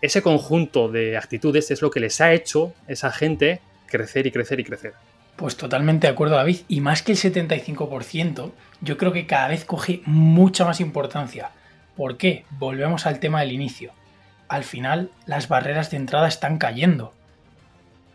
Ese 0.00 0.22
conjunto 0.22 0.88
de 0.88 1.16
actitudes 1.16 1.70
es 1.70 1.82
lo 1.82 1.90
que 1.90 2.00
les 2.00 2.20
ha 2.20 2.32
hecho 2.32 2.74
esa 2.88 3.12
gente 3.12 3.60
crecer 3.86 4.26
y 4.26 4.32
crecer 4.32 4.58
y 4.60 4.64
crecer. 4.64 4.94
Pues 5.36 5.56
totalmente 5.56 6.06
de 6.06 6.12
acuerdo, 6.12 6.36
David. 6.36 6.60
Y 6.68 6.80
más 6.80 7.02
que 7.02 7.12
el 7.12 7.18
75%, 7.18 8.52
yo 8.80 8.96
creo 8.96 9.12
que 9.12 9.26
cada 9.26 9.48
vez 9.48 9.64
coge 9.64 10.02
mucha 10.06 10.64
más 10.64 10.80
importancia. 10.80 11.50
¿Por 11.96 12.16
qué? 12.16 12.44
Volvemos 12.50 13.06
al 13.06 13.20
tema 13.20 13.40
del 13.40 13.52
inicio. 13.52 13.92
Al 14.48 14.64
final, 14.64 15.10
las 15.26 15.48
barreras 15.48 15.90
de 15.90 15.96
entrada 15.96 16.28
están 16.28 16.58
cayendo 16.58 17.12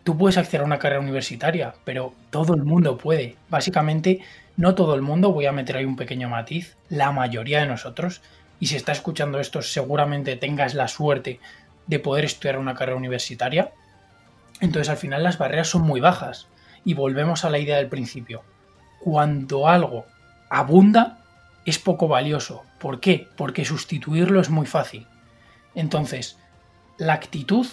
tú 0.07 0.17
puedes 0.17 0.37
acceder 0.37 0.61
a 0.61 0.63
una 0.63 0.79
carrera 0.79 1.01
universitaria, 1.01 1.73
pero 1.83 2.13
todo 2.29 2.53
el 2.53 2.63
mundo 2.63 2.97
puede. 2.97 3.35
Básicamente, 3.49 4.21
no 4.55 4.73
todo 4.73 4.95
el 4.95 5.01
mundo, 5.01 5.33
voy 5.33 5.47
a 5.47 5.51
meter 5.51 5.75
ahí 5.75 5.83
un 5.83 5.97
pequeño 5.97 6.29
matiz, 6.29 6.77
la 6.87 7.11
mayoría 7.11 7.59
de 7.59 7.65
nosotros, 7.65 8.21
y 8.57 8.67
si 8.67 8.77
estás 8.77 8.99
escuchando 8.99 9.37
esto, 9.37 9.61
seguramente 9.61 10.37
tengas 10.37 10.75
la 10.75 10.87
suerte 10.87 11.41
de 11.87 11.99
poder 11.99 12.23
estudiar 12.23 12.57
una 12.57 12.73
carrera 12.73 12.95
universitaria. 12.95 13.73
Entonces, 14.61 14.87
al 14.87 14.95
final, 14.95 15.23
las 15.23 15.37
barreras 15.37 15.67
son 15.67 15.81
muy 15.81 15.99
bajas. 15.99 16.47
Y 16.85 16.93
volvemos 16.93 17.43
a 17.43 17.49
la 17.49 17.59
idea 17.59 17.75
del 17.75 17.89
principio. 17.89 18.43
Cuando 19.01 19.67
algo 19.67 20.05
abunda, 20.49 21.25
es 21.67 21.79
poco 21.79 22.07
valioso. 22.07 22.63
¿Por 22.79 23.01
qué? 23.01 23.27
Porque 23.35 23.65
sustituirlo 23.65 24.39
es 24.39 24.49
muy 24.49 24.65
fácil. 24.65 25.05
Entonces, 25.75 26.39
la 26.97 27.11
actitud 27.11 27.67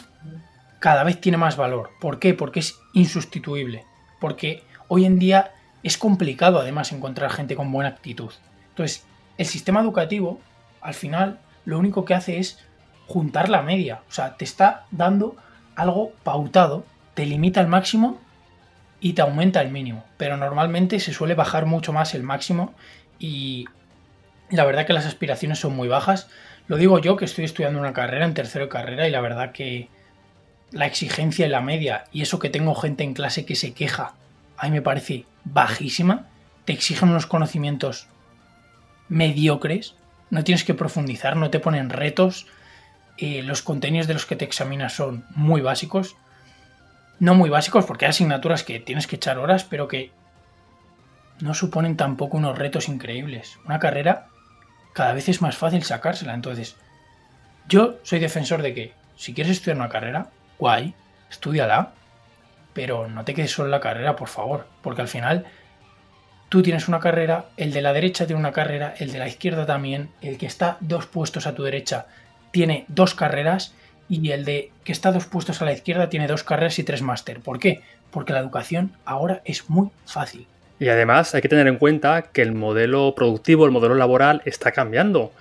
cada 0.80 1.04
vez 1.04 1.20
tiene 1.20 1.38
más 1.38 1.56
valor. 1.56 1.90
¿Por 2.00 2.18
qué? 2.18 2.34
Porque 2.34 2.58
es 2.58 2.76
insustituible. 2.92 3.84
Porque 4.20 4.64
hoy 4.88 5.04
en 5.04 5.20
día 5.20 5.52
es 5.84 5.96
complicado 5.96 6.58
además 6.58 6.90
encontrar 6.90 7.30
gente 7.30 7.54
con 7.54 7.70
buena 7.70 7.90
actitud. 7.90 8.32
Entonces, 8.70 9.06
el 9.38 9.46
sistema 9.46 9.80
educativo, 9.80 10.40
al 10.80 10.94
final, 10.94 11.38
lo 11.64 11.78
único 11.78 12.04
que 12.04 12.14
hace 12.14 12.40
es 12.40 12.58
juntar 13.06 13.48
la 13.48 13.62
media. 13.62 14.02
O 14.08 14.12
sea, 14.12 14.36
te 14.36 14.44
está 14.44 14.86
dando 14.90 15.36
algo 15.76 16.10
pautado, 16.24 16.84
te 17.14 17.26
limita 17.26 17.60
al 17.60 17.68
máximo 17.68 18.18
y 18.98 19.12
te 19.12 19.22
aumenta 19.22 19.62
el 19.62 19.70
mínimo. 19.70 20.02
Pero 20.16 20.36
normalmente 20.36 20.98
se 20.98 21.12
suele 21.12 21.36
bajar 21.36 21.64
mucho 21.64 21.92
más 21.92 22.12
el 22.14 22.24
máximo 22.24 22.74
y 23.20 23.66
la 24.50 24.64
verdad 24.64 24.86
que 24.86 24.92
las 24.92 25.06
aspiraciones 25.06 25.58
son 25.58 25.74
muy 25.74 25.88
bajas. 25.88 26.28
Lo 26.66 26.76
digo 26.76 26.98
yo 26.98 27.16
que 27.16 27.24
estoy 27.24 27.44
estudiando 27.44 27.78
una 27.78 27.92
carrera 27.92 28.24
en 28.24 28.34
tercero 28.34 28.66
de 28.66 28.70
carrera 28.70 29.06
y 29.08 29.10
la 29.10 29.20
verdad 29.20 29.52
que 29.52 29.88
la 30.70 30.86
exigencia 30.86 31.46
en 31.46 31.52
la 31.52 31.60
media 31.60 32.04
y 32.12 32.22
eso 32.22 32.38
que 32.38 32.50
tengo 32.50 32.74
gente 32.74 33.04
en 33.04 33.14
clase 33.14 33.44
que 33.44 33.54
se 33.54 33.74
queja, 33.74 34.14
a 34.56 34.66
mí 34.66 34.72
me 34.72 34.82
parece 34.82 35.24
bajísima. 35.44 36.26
Te 36.64 36.72
exigen 36.72 37.10
unos 37.10 37.26
conocimientos 37.26 38.08
mediocres, 39.08 39.94
no 40.30 40.44
tienes 40.44 40.64
que 40.64 40.74
profundizar, 40.74 41.36
no 41.36 41.50
te 41.50 41.60
ponen 41.60 41.90
retos. 41.90 42.46
Eh, 43.18 43.42
los 43.42 43.62
contenidos 43.62 44.06
de 44.06 44.14
los 44.14 44.26
que 44.26 44.36
te 44.36 44.44
examinas 44.44 44.94
son 44.94 45.24
muy 45.30 45.60
básicos. 45.60 46.16
No 47.20 47.34
muy 47.34 47.50
básicos 47.50 47.84
porque 47.84 48.06
hay 48.06 48.10
asignaturas 48.10 48.64
que 48.64 48.80
tienes 48.80 49.06
que 49.06 49.16
echar 49.16 49.38
horas, 49.38 49.64
pero 49.64 49.86
que 49.86 50.10
no 51.40 51.54
suponen 51.54 51.96
tampoco 51.96 52.36
unos 52.36 52.58
retos 52.58 52.88
increíbles. 52.88 53.58
Una 53.66 53.78
carrera 53.78 54.28
cada 54.94 55.12
vez 55.12 55.28
es 55.28 55.42
más 55.42 55.58
fácil 55.58 55.82
sacársela. 55.82 56.32
Entonces, 56.32 56.76
yo 57.68 57.98
soy 58.02 58.20
defensor 58.20 58.62
de 58.62 58.72
que 58.72 58.92
si 59.16 59.34
quieres 59.34 59.52
estudiar 59.52 59.76
una 59.76 59.90
carrera, 59.90 60.28
guay, 60.58 60.94
estudiala, 61.30 61.92
pero 62.72 63.08
no 63.08 63.24
te 63.24 63.34
quedes 63.34 63.52
solo 63.52 63.66
en 63.66 63.72
la 63.72 63.80
carrera, 63.80 64.16
por 64.16 64.28
favor, 64.28 64.66
porque 64.82 65.02
al 65.02 65.08
final 65.08 65.44
tú 66.48 66.62
tienes 66.62 66.88
una 66.88 67.00
carrera, 67.00 67.46
el 67.56 67.72
de 67.72 67.82
la 67.82 67.92
derecha 67.92 68.26
tiene 68.26 68.40
una 68.40 68.52
carrera, 68.52 68.94
el 68.98 69.12
de 69.12 69.18
la 69.18 69.28
izquierda 69.28 69.66
también, 69.66 70.10
el 70.22 70.38
que 70.38 70.46
está 70.46 70.78
dos 70.80 71.06
puestos 71.06 71.46
a 71.46 71.54
tu 71.54 71.64
derecha 71.64 72.06
tiene 72.50 72.84
dos 72.88 73.14
carreras 73.14 73.74
y 74.08 74.30
el 74.30 74.44
de 74.44 74.70
que 74.84 74.92
está 74.92 75.10
dos 75.10 75.26
puestos 75.26 75.60
a 75.60 75.64
la 75.64 75.72
izquierda 75.72 76.08
tiene 76.08 76.28
dos 76.28 76.44
carreras 76.44 76.78
y 76.78 76.84
tres 76.84 77.02
máster. 77.02 77.40
¿Por 77.40 77.58
qué? 77.58 77.82
Porque 78.10 78.32
la 78.32 78.40
educación 78.40 78.92
ahora 79.04 79.42
es 79.44 79.68
muy 79.68 79.90
fácil. 80.06 80.46
Y 80.78 80.88
además 80.88 81.34
hay 81.34 81.42
que 81.42 81.48
tener 81.48 81.66
en 81.68 81.78
cuenta 81.78 82.22
que 82.22 82.42
el 82.42 82.52
modelo 82.52 83.14
productivo, 83.14 83.64
el 83.64 83.70
modelo 83.70 83.94
laboral 83.94 84.42
está 84.44 84.72
cambiando. 84.72 85.32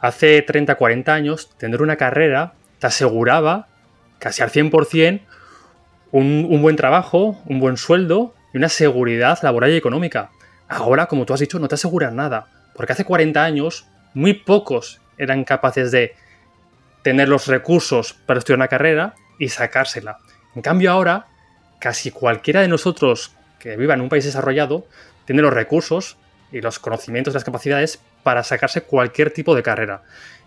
Hace 0.00 0.42
30, 0.42 0.74
40 0.74 1.14
años, 1.14 1.50
tener 1.56 1.82
una 1.82 1.96
carrera 1.96 2.54
te 2.78 2.88
aseguraba 2.88 3.68
casi 4.18 4.42
al 4.42 4.50
100% 4.50 5.20
un, 6.10 6.46
un 6.50 6.62
buen 6.62 6.76
trabajo, 6.76 7.40
un 7.46 7.60
buen 7.60 7.76
sueldo 7.76 8.34
y 8.52 8.58
una 8.58 8.68
seguridad 8.68 9.38
laboral 9.42 9.70
y 9.70 9.76
económica. 9.76 10.30
Ahora, 10.68 11.06
como 11.06 11.24
tú 11.24 11.32
has 11.32 11.40
dicho, 11.40 11.58
no 11.58 11.68
te 11.68 11.76
aseguran 11.76 12.16
nada, 12.16 12.46
porque 12.74 12.92
hace 12.92 13.04
40 13.04 13.42
años 13.42 13.86
muy 14.14 14.34
pocos 14.34 15.00
eran 15.18 15.44
capaces 15.44 15.90
de 15.90 16.14
tener 17.02 17.28
los 17.28 17.46
recursos 17.46 18.12
para 18.12 18.38
estudiar 18.38 18.58
una 18.58 18.68
carrera 18.68 19.14
y 19.38 19.48
sacársela. 19.48 20.18
En 20.54 20.62
cambio 20.62 20.92
ahora, 20.92 21.26
casi 21.78 22.10
cualquiera 22.10 22.60
de 22.60 22.68
nosotros 22.68 23.32
que 23.62 23.76
viva 23.76 23.94
en 23.94 24.00
un 24.00 24.08
país 24.08 24.24
desarrollado 24.24 24.84
tiene 25.24 25.40
los 25.40 25.54
recursos 25.54 26.16
y 26.50 26.60
los 26.60 26.80
conocimientos 26.80 27.32
y 27.32 27.36
las 27.36 27.44
capacidades 27.44 28.00
para 28.24 28.42
sacarse 28.42 28.82
cualquier 28.82 29.30
tipo 29.30 29.54
de 29.54 29.62
carrera. 29.62 30.02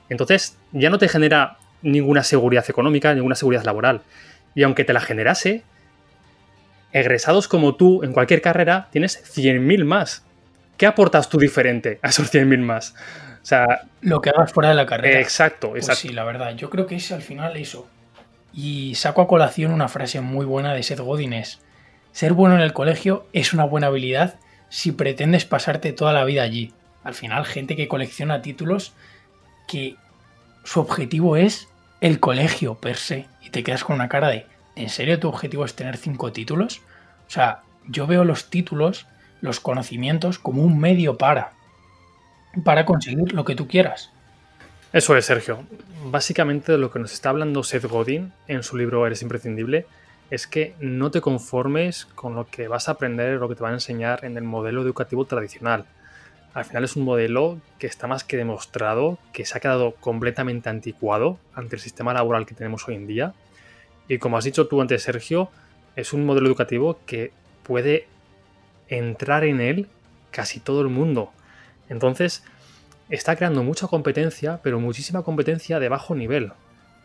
Entonces 0.09 0.57
ya 0.73 0.89
no 0.89 0.97
te 0.97 1.07
genera 1.07 1.57
ninguna 1.81 2.23
seguridad 2.23 2.65
económica, 2.67 3.13
ninguna 3.13 3.35
seguridad 3.35 3.63
laboral. 3.63 4.01
Y 4.53 4.63
aunque 4.63 4.83
te 4.83 4.93
la 4.93 4.99
generase, 4.99 5.63
egresados 6.91 7.47
como 7.47 7.75
tú 7.75 8.03
en 8.03 8.11
cualquier 8.11 8.41
carrera 8.41 8.89
tienes 8.91 9.23
100.000 9.35 9.85
más. 9.85 10.25
¿Qué 10.77 10.85
aportas 10.85 11.29
tú 11.29 11.39
diferente 11.39 11.99
a 12.01 12.09
esos 12.09 12.33
100.000 12.33 12.59
más? 12.59 12.95
O 13.41 13.45
sea, 13.45 13.83
lo 14.01 14.21
que 14.21 14.29
hagas 14.29 14.51
fuera 14.51 14.69
de 14.69 14.75
la 14.75 14.85
carrera. 14.85 15.19
Exacto, 15.19 15.69
pues 15.69 15.85
exacto. 15.85 16.01
sí, 16.01 16.09
la 16.09 16.25
verdad. 16.25 16.55
Yo 16.55 16.69
creo 16.69 16.85
que 16.85 16.95
es 16.95 17.11
al 17.11 17.21
final 17.21 17.55
eso. 17.55 17.87
Y 18.53 18.95
saco 18.95 19.21
a 19.21 19.27
colación 19.27 19.71
una 19.71 19.87
frase 19.87 20.19
muy 20.21 20.45
buena 20.45 20.73
de 20.73 20.83
Seth 20.83 20.99
Godin 20.99 21.33
es, 21.33 21.59
ser 22.15 22.31
bueno 22.31 22.55
en 22.55 22.61
el 22.61 22.71
colegio 22.71 23.27
es 23.33 23.51
una 23.51 23.65
buena 23.65 23.87
habilidad 23.87 24.35
si 24.69 24.93
pretendes 24.93 25.43
pasarte 25.43 25.91
toda 25.91 26.13
la 26.13 26.23
vida 26.23 26.43
allí. 26.43 26.71
Al 27.03 27.13
final, 27.13 27.43
gente 27.43 27.75
que 27.75 27.89
colecciona 27.89 28.41
títulos 28.41 28.93
que 29.67 29.97
su 30.63 30.79
objetivo 30.79 31.35
es 31.35 31.67
el 31.99 32.21
colegio 32.21 32.75
per 32.75 32.95
se. 32.95 33.25
Y 33.41 33.49
te 33.49 33.63
quedas 33.63 33.83
con 33.83 33.97
una 33.97 34.07
cara 34.07 34.29
de, 34.29 34.45
¿en 34.77 34.87
serio 34.87 35.19
tu 35.19 35.27
objetivo 35.27 35.65
es 35.65 35.75
tener 35.75 35.97
cinco 35.97 36.31
títulos? 36.31 36.79
O 37.27 37.31
sea, 37.31 37.63
yo 37.85 38.07
veo 38.07 38.23
los 38.23 38.49
títulos, 38.49 39.07
los 39.41 39.59
conocimientos 39.59 40.39
como 40.39 40.63
un 40.63 40.79
medio 40.79 41.17
para, 41.17 41.51
para 42.63 42.85
conseguir 42.85 43.33
lo 43.33 43.43
que 43.43 43.55
tú 43.55 43.67
quieras. 43.67 44.09
Eso 44.93 45.17
es, 45.17 45.25
Sergio. 45.25 45.65
Básicamente 46.05 46.71
de 46.71 46.77
lo 46.77 46.91
que 46.91 46.99
nos 46.99 47.11
está 47.11 47.27
hablando 47.27 47.61
Seth 47.61 47.83
Godin 47.83 48.31
en 48.47 48.63
su 48.63 48.77
libro 48.77 49.05
Eres 49.05 49.21
imprescindible 49.21 49.85
es 50.29 50.47
que 50.47 50.75
no 50.79 51.11
te 51.11 51.21
conformes 51.21 52.05
con 52.05 52.35
lo 52.35 52.47
que 52.47 52.67
vas 52.67 52.87
a 52.87 52.93
aprender 52.93 53.39
lo 53.39 53.47
que 53.47 53.55
te 53.55 53.63
van 53.63 53.73
a 53.73 53.75
enseñar 53.75 54.25
en 54.25 54.37
el 54.37 54.43
modelo 54.43 54.81
educativo 54.81 55.25
tradicional. 55.25 55.85
Al 56.53 56.65
final 56.65 56.83
es 56.85 56.95
un 56.95 57.03
modelo 57.03 57.59
que 57.79 57.87
está 57.87 58.07
más 58.07 58.23
que 58.23 58.37
demostrado, 58.37 59.19
que 59.33 59.45
se 59.45 59.57
ha 59.57 59.61
quedado 59.61 59.95
completamente 59.95 60.69
anticuado 60.69 61.37
ante 61.53 61.75
el 61.75 61.81
sistema 61.81 62.13
laboral 62.13 62.45
que 62.45 62.55
tenemos 62.55 62.87
hoy 62.87 62.95
en 62.95 63.07
día. 63.07 63.33
Y 64.07 64.19
como 64.19 64.37
has 64.37 64.45
dicho 64.45 64.67
tú 64.67 64.81
antes, 64.81 65.03
Sergio, 65.03 65.49
es 65.95 66.13
un 66.13 66.25
modelo 66.25 66.47
educativo 66.47 66.99
que 67.05 67.31
puede 67.63 68.07
entrar 68.87 69.43
en 69.43 69.59
él 69.59 69.87
casi 70.31 70.59
todo 70.59 70.81
el 70.81 70.87
mundo. 70.87 71.31
Entonces, 71.89 72.43
está 73.09 73.35
creando 73.35 73.63
mucha 73.63 73.87
competencia, 73.87 74.59
pero 74.63 74.79
muchísima 74.79 75.23
competencia 75.23 75.79
de 75.79 75.89
bajo 75.89 76.15
nivel. 76.15 76.53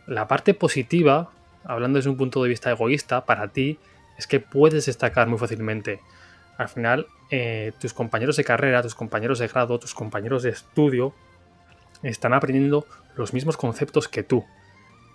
La 0.07 0.29
parte 0.29 0.55
positiva, 0.55 1.31
hablando 1.65 1.99
desde 1.99 2.11
un 2.11 2.17
punto 2.17 2.43
de 2.43 2.49
vista 2.49 2.71
egoísta, 2.71 3.25
para 3.25 3.49
ti 3.49 3.79
es 4.19 4.27
que 4.27 4.41
puedes 4.41 4.87
destacar 4.87 5.29
muy 5.29 5.39
fácilmente. 5.39 6.01
Al 6.59 6.69
final, 6.69 7.07
eh, 7.31 7.73
tus 7.81 7.95
compañeros 7.95 8.37
de 8.37 8.45
carrera, 8.45 8.83
tus 8.83 8.95
compañeros 8.95 9.39
de 9.39 9.49
grado, 9.49 9.79
tus 9.79 9.95
compañeros 9.95 10.43
de 10.43 10.51
estudio 10.51 11.15
están 12.03 12.35
aprendiendo 12.35 12.87
los 13.17 13.33
mismos 13.33 13.57
conceptos 13.57 14.09
que 14.09 14.23
tú. 14.23 14.45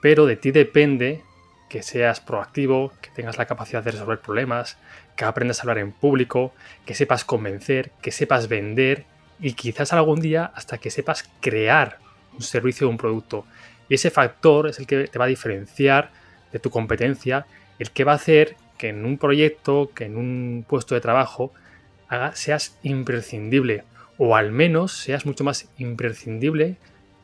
Pero 0.01 0.25
de 0.25 0.35
ti 0.35 0.51
depende 0.51 1.23
que 1.69 1.83
seas 1.83 2.19
proactivo, 2.19 2.93
que 3.01 3.09
tengas 3.09 3.37
la 3.37 3.45
capacidad 3.45 3.83
de 3.83 3.91
resolver 3.91 4.19
problemas, 4.19 4.77
que 5.15 5.25
aprendas 5.25 5.59
a 5.59 5.61
hablar 5.63 5.79
en 5.79 5.91
público, 5.91 6.53
que 6.85 6.95
sepas 6.95 7.25
convencer, 7.25 7.91
que 8.01 8.11
sepas 8.11 8.47
vender 8.47 9.05
y 9.39 9.53
quizás 9.53 9.93
algún 9.93 10.19
día 10.19 10.51
hasta 10.53 10.77
que 10.77 10.91
sepas 10.91 11.29
crear 11.41 11.99
un 12.33 12.41
servicio 12.41 12.87
o 12.87 12.89
un 12.89 12.97
producto. 12.97 13.45
Y 13.89 13.95
ese 13.95 14.09
factor 14.09 14.67
es 14.67 14.79
el 14.79 14.87
que 14.87 15.07
te 15.07 15.19
va 15.19 15.25
a 15.25 15.29
diferenciar 15.29 16.11
de 16.55 16.59
tu 16.59 16.69
competencia, 16.69 17.45
el 17.79 17.91
que 17.91 18.05
va 18.05 18.13
a 18.13 18.15
hacer 18.15 18.55
que 18.77 18.87
en 18.87 19.05
un 19.05 19.17
proyecto, 19.17 19.91
que 19.93 20.05
en 20.05 20.15
un 20.15 20.65
puesto 20.65 20.95
de 20.95 21.01
trabajo, 21.01 21.51
seas 22.33 22.77
imprescindible 22.81 23.83
o 24.17 24.37
al 24.37 24.53
menos 24.53 24.93
seas 24.93 25.25
mucho 25.25 25.43
más 25.43 25.67
imprescindible 25.77 26.77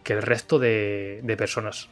que 0.04 0.12
el 0.12 0.22
resto 0.22 0.60
de, 0.60 1.22
de 1.24 1.38
personas. 1.38 1.88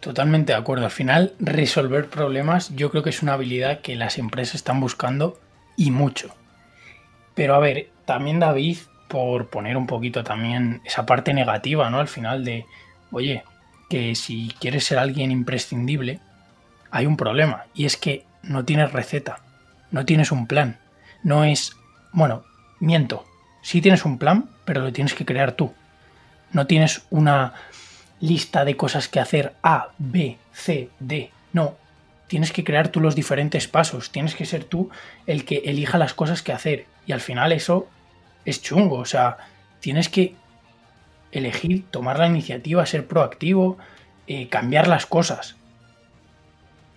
Totalmente 0.00 0.52
de 0.52 0.58
acuerdo. 0.58 0.86
Al 0.86 0.90
final, 0.90 1.34
resolver 1.40 2.06
problemas 2.06 2.74
yo 2.74 2.90
creo 2.90 3.02
que 3.02 3.10
es 3.10 3.22
una 3.22 3.34
habilidad 3.34 3.82
que 3.82 3.96
las 3.96 4.16
empresas 4.16 4.54
están 4.54 4.80
buscando 4.80 5.38
y 5.76 5.90
mucho. 5.90 6.34
Pero 7.34 7.54
a 7.54 7.58
ver, 7.58 7.90
también 8.06 8.40
David 8.40 8.78
por 9.08 9.48
poner 9.48 9.76
un 9.76 9.86
poquito 9.86 10.24
también 10.24 10.80
esa 10.86 11.04
parte 11.04 11.34
negativa, 11.34 11.90
¿no? 11.90 12.00
Al 12.00 12.08
final 12.08 12.44
de, 12.44 12.64
oye, 13.10 13.42
que 13.90 14.14
si 14.14 14.54
quieres 14.60 14.84
ser 14.84 14.98
alguien 14.98 15.30
imprescindible, 15.30 16.20
hay 16.90 17.06
un 17.06 17.16
problema. 17.16 17.66
Y 17.74 17.84
es 17.84 17.96
que 17.96 18.24
no 18.42 18.64
tienes 18.64 18.92
receta, 18.92 19.40
no 19.90 20.04
tienes 20.04 20.32
un 20.32 20.46
plan. 20.46 20.78
No 21.22 21.44
es, 21.44 21.72
bueno, 22.12 22.44
miento, 22.80 23.26
sí 23.62 23.80
tienes 23.80 24.04
un 24.04 24.18
plan, 24.18 24.48
pero 24.64 24.82
lo 24.82 24.92
tienes 24.92 25.14
que 25.14 25.24
crear 25.24 25.52
tú. 25.52 25.72
No 26.52 26.66
tienes 26.66 27.02
una 27.10 27.54
lista 28.20 28.64
de 28.64 28.76
cosas 28.76 29.08
que 29.08 29.20
hacer 29.20 29.54
A, 29.62 29.88
B, 29.98 30.38
C, 30.52 30.90
D. 30.98 31.30
No, 31.52 31.76
tienes 32.26 32.52
que 32.52 32.64
crear 32.64 32.88
tú 32.88 33.00
los 33.00 33.14
diferentes 33.14 33.68
pasos, 33.68 34.10
tienes 34.10 34.34
que 34.34 34.46
ser 34.46 34.64
tú 34.64 34.90
el 35.26 35.44
que 35.44 35.62
elija 35.64 35.98
las 35.98 36.14
cosas 36.14 36.42
que 36.42 36.52
hacer. 36.52 36.86
Y 37.06 37.12
al 37.12 37.20
final 37.20 37.52
eso 37.52 37.88
es 38.44 38.62
chungo. 38.62 38.96
O 38.96 39.04
sea, 39.04 39.38
tienes 39.80 40.08
que 40.08 40.34
elegir, 41.32 41.84
tomar 41.90 42.18
la 42.18 42.26
iniciativa, 42.26 42.86
ser 42.86 43.06
proactivo, 43.06 43.78
eh, 44.26 44.48
cambiar 44.48 44.88
las 44.88 45.06
cosas. 45.06 45.56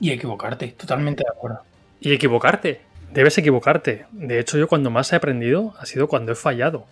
Y 0.01 0.09
equivocarte, 0.11 0.69
totalmente 0.69 1.23
de 1.23 1.29
acuerdo. 1.29 1.59
Y 1.99 2.11
equivocarte, 2.11 2.81
debes 3.13 3.37
equivocarte. 3.37 4.07
De 4.11 4.39
hecho, 4.39 4.57
yo 4.57 4.67
cuando 4.67 4.89
más 4.89 5.13
he 5.13 5.15
aprendido 5.15 5.75
ha 5.79 5.85
sido 5.85 6.07
cuando 6.07 6.31
he 6.31 6.35
fallado. 6.35 6.87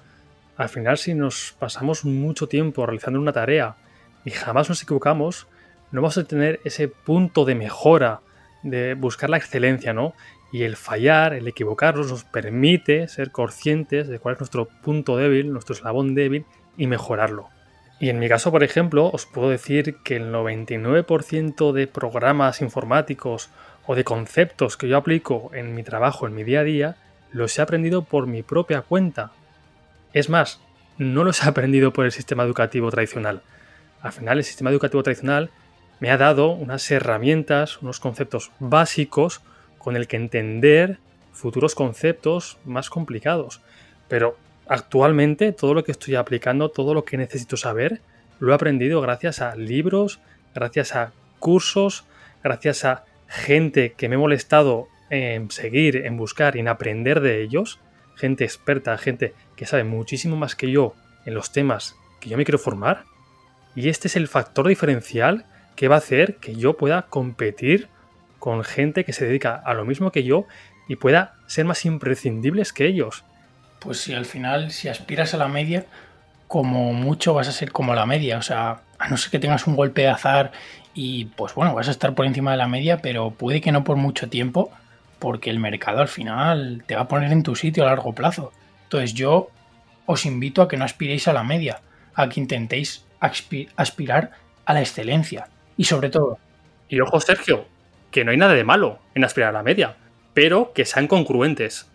Al 0.58 0.70
final, 0.70 1.00
si 1.00 1.16
nos 1.16 1.56
pasamos 1.58 2.06
mucho 2.06 2.48
tiempo 2.48 2.86
realizando 2.86 3.20
una 3.20 3.34
tarea 3.34 3.78
y 4.24 4.30
jamás 4.30 4.70
nos 4.70 4.84
equivocamos, 4.84 5.48
no 5.92 6.02
vamos 6.02 6.20
a 6.20 6.24
tener 6.24 6.60
ese 6.66 6.88
punto 6.88 7.46
de 7.46 7.56
mejora, 7.56 8.20
de 8.62 8.94
buscar 8.94 9.32
la 9.32 9.38
excelencia, 9.38 9.92
¿no? 9.92 10.14
Y 10.52 10.62
el 10.62 10.76
fallar, 10.76 11.34
el 11.34 11.48
equivocarnos, 11.48 12.12
nos 12.12 12.26
permite 12.26 13.08
ser 13.08 13.32
conscientes 13.32 14.08
de 14.08 14.20
cuál 14.20 14.36
es 14.36 14.40
nuestro 14.40 14.66
punto 14.84 15.18
débil, 15.18 15.52
nuestro 15.52 15.74
eslabón 15.74 16.14
débil 16.14 16.46
y 16.78 16.86
mejorarlo. 16.86 17.50
Y 18.00 18.10
en 18.10 18.20
mi 18.20 18.30
caso, 18.30 18.52
por 18.52 18.64
ejemplo, 18.64 19.10
os 19.12 19.26
puedo 19.26 19.50
decir 19.50 19.98
que 20.04 20.16
el 20.16 20.32
99% 20.32 21.74
de 21.74 21.88
programas 21.88 22.62
informáticos 22.62 23.50
o 23.86 23.96
de 23.96 24.06
conceptos 24.06 24.78
que 24.78 24.88
yo 24.88 24.98
aplico 24.98 25.52
en 25.54 25.76
mi 25.76 25.84
trabajo, 25.84 26.26
en 26.26 26.34
mi 26.34 26.44
día 26.44 26.62
a 26.62 26.64
día, 26.64 26.96
los 27.32 27.58
he 27.60 27.62
aprendido 27.62 28.04
por 28.04 28.26
mi 28.26 28.42
propia 28.42 28.82
cuenta. 28.82 29.32
Es 30.14 30.30
más, 30.30 30.62
no 30.98 31.24
los 31.24 31.44
he 31.44 31.50
aprendido 31.50 31.92
por 31.92 32.06
el 32.06 32.12
sistema 32.14 32.44
educativo 32.44 32.90
tradicional. 32.90 33.42
Al 34.02 34.14
final, 34.14 34.38
el 34.38 34.44
sistema 34.46 34.70
educativo 34.70 35.04
tradicional 35.04 35.50
me 36.00 36.10
ha 36.10 36.18
dado 36.18 36.52
unas 36.52 36.90
herramientas, 36.92 37.82
unos 37.82 38.00
conceptos 38.00 38.52
básicos 38.60 39.42
con 39.78 39.98
el 39.98 40.08
que 40.08 40.16
entender 40.16 41.00
futuros 41.34 41.76
conceptos 41.76 42.58
más 42.64 42.90
complicados. 42.90 43.62
Pero 44.08 44.38
actualmente 44.70 45.52
todo 45.52 45.74
lo 45.74 45.84
que 45.84 45.92
estoy 45.92 46.16
aplicando, 46.16 46.70
todo 46.70 46.94
lo 46.94 47.04
que 47.04 47.18
necesito 47.18 47.58
saber, 47.58 48.02
lo 48.40 48.52
he 48.52 48.56
aprendido 48.56 49.02
gracias 49.02 49.42
a 49.42 49.56
libros, 49.56 50.20
gracias 50.56 50.96
a 50.96 51.12
cursos, 51.40 52.06
gracias 52.44 52.86
a 52.86 53.04
gente 53.28 53.94
que 53.98 54.08
me 54.08 54.16
he 54.16 54.20
molestado 54.20 54.88
en 55.10 55.50
seguir, 55.50 55.98
en 56.06 56.18
buscar 56.18 56.56
y 56.56 56.60
en 56.60 56.68
aprender 56.68 57.20
de 57.20 57.42
ellos, 57.42 57.80
gente 58.16 58.44
experta, 58.44 58.98
gente 58.98 59.34
que 59.56 59.66
sabe 59.66 59.84
muchísimo 59.84 60.36
más 60.36 60.56
que 60.56 60.70
yo 60.70 60.94
en 61.26 61.34
los 61.34 61.52
temas 61.52 61.96
que 62.20 62.30
yo 62.30 62.38
me 62.38 62.46
quiero 62.46 62.60
formar. 62.60 63.06
Y 63.76 63.90
este 63.90 64.08
es 64.08 64.16
el 64.16 64.28
factor 64.28 64.68
diferencial 64.68 65.46
que 65.76 65.88
va 65.88 65.96
a 65.96 66.00
hacer 66.00 66.36
que 66.36 66.56
yo 66.56 66.78
pueda 66.78 67.04
competir 67.04 67.88
con 68.38 68.64
gente 68.64 69.04
que 69.04 69.14
se 69.14 69.26
dedica 69.26 69.56
a 69.56 69.74
lo 69.74 69.86
mismo 69.86 70.12
que 70.12 70.24
yo 70.24 70.46
y 70.88 70.96
pueda 70.96 71.36
ser 71.48 71.66
más 71.66 71.86
imprescindibles 71.86 72.72
que 72.72 72.86
ellos. 72.86 73.24
Pues 73.80 74.02
si 74.02 74.14
al 74.14 74.26
final, 74.26 74.72
si 74.72 74.88
aspiras 74.88 75.34
a 75.34 75.38
la 75.38 75.48
media, 75.48 75.86
como 76.48 76.94
mucho 76.94 77.34
vas 77.34 77.48
a 77.48 77.52
ser 77.52 77.72
como 77.72 77.94
la 77.96 78.06
media. 78.06 78.38
O 78.38 78.42
sea, 78.42 78.82
a 78.98 79.08
no 79.08 79.18
ser 79.18 79.32
que 79.32 79.40
tengas 79.40 79.68
un 79.68 79.76
golpe 79.76 80.02
de 80.02 80.10
azar 80.10 80.52
y 80.94 81.26
pues 81.26 81.54
bueno, 81.54 81.74
vas 81.74 81.88
a 81.88 81.92
estar 81.92 82.16
por 82.16 82.26
encima 82.26 82.52
de 82.52 82.58
la 82.58 82.68
media, 82.68 83.02
pero 83.02 83.32
puede 83.32 83.62
que 83.62 83.72
no 83.72 83.84
por 83.84 83.96
mucho 83.96 84.30
tiempo, 84.30 84.72
porque 85.20 85.50
el 85.50 85.60
mercado 85.60 86.02
al 86.02 86.08
final 86.08 86.84
te 86.86 86.96
va 86.96 87.04
a 87.04 87.08
poner 87.08 87.32
en 87.32 87.44
tu 87.44 87.56
sitio 87.56 87.84
a 87.84 87.88
largo 87.88 88.14
plazo. 88.14 88.52
Entonces 88.84 89.14
yo 89.14 89.50
os 90.06 90.26
invito 90.26 90.62
a 90.62 90.68
que 90.68 90.76
no 90.76 90.86
aspiréis 90.86 91.28
a 91.28 91.34
la 91.34 91.44
media, 91.44 91.82
a 92.16 92.28
que 92.28 92.40
intentéis 92.40 93.06
aspirar 93.20 94.32
a 94.66 94.74
la 94.74 94.82
excelencia. 94.82 95.48
Y 95.78 95.86
sobre 95.86 96.10
todo... 96.10 96.40
Y 96.90 97.00
ojo, 97.00 97.20
Sergio, 97.20 97.68
que 98.10 98.26
no 98.26 98.32
hay 98.32 98.38
nada 98.38 98.54
de 98.54 98.64
malo 98.64 99.00
en 99.14 99.24
aspirar 99.24 99.50
a 99.50 99.60
la 99.60 99.64
media, 99.64 99.96
pero 100.34 100.74
que 100.74 100.86
sean 100.86 101.08
congruentes. 101.08 101.89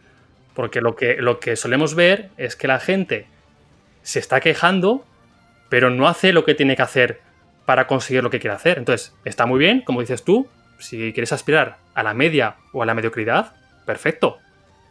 Porque 0.55 0.81
lo 0.81 0.97
que, 0.97 1.17
lo 1.17 1.40
que 1.40 1.57
solemos 1.57 1.95
ver 1.95 2.31
es 2.37 2.57
que 2.57 2.69
la 2.69 2.81
gente 2.81 3.27
se 4.03 4.19
está 4.19 4.40
quejando, 4.40 5.05
pero 5.69 5.90
no 5.90 6.09
hace 6.09 6.33
lo 6.33 6.45
que 6.45 6.55
tiene 6.55 6.77
que 6.77 6.83
hacer 6.83 7.21
para 7.64 7.87
conseguir 7.87 8.23
lo 8.23 8.31
que 8.31 8.40
quiere 8.40 8.57
hacer. 8.57 8.79
Entonces, 8.79 9.14
está 9.25 9.47
muy 9.47 9.59
bien, 9.59 9.81
como 9.81 10.01
dices 10.01 10.23
tú, 10.23 10.49
si 10.79 11.12
quieres 11.12 11.33
aspirar 11.33 11.79
a 11.95 12.03
la 12.03 12.14
media 12.14 12.57
o 12.73 12.83
a 12.83 12.87
la 12.87 12.95
mediocridad, 12.95 13.55
perfecto. 13.87 14.38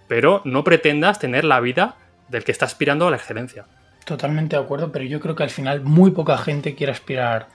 Pero 0.07 0.41
no 0.45 0.63
pretendas 0.63 1.19
tener 1.19 1.43
la 1.43 1.59
vida 1.59 1.95
del 2.29 2.43
que 2.43 2.51
está 2.51 2.65
aspirando 2.65 3.07
a 3.07 3.11
la 3.11 3.17
excelencia. 3.17 3.65
Totalmente 4.05 4.55
de 4.55 4.61
acuerdo, 4.61 4.91
pero 4.91 5.05
yo 5.05 5.19
creo 5.19 5.35
que 5.35 5.43
al 5.43 5.49
final 5.49 5.81
muy 5.81 6.11
poca 6.11 6.37
gente 6.37 6.75
quiere 6.75 6.91
aspirar 6.91 7.47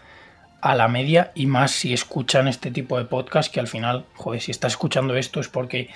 a 0.60 0.74
la 0.74 0.88
media 0.88 1.30
y 1.34 1.46
más 1.46 1.70
si 1.70 1.92
escuchan 1.92 2.48
este 2.48 2.70
tipo 2.70 2.98
de 2.98 3.04
podcast 3.04 3.52
que 3.52 3.60
al 3.60 3.68
final, 3.68 4.06
joder, 4.14 4.40
si 4.40 4.50
estás 4.50 4.72
escuchando 4.72 5.14
esto 5.14 5.40
es 5.40 5.48
porque 5.48 5.90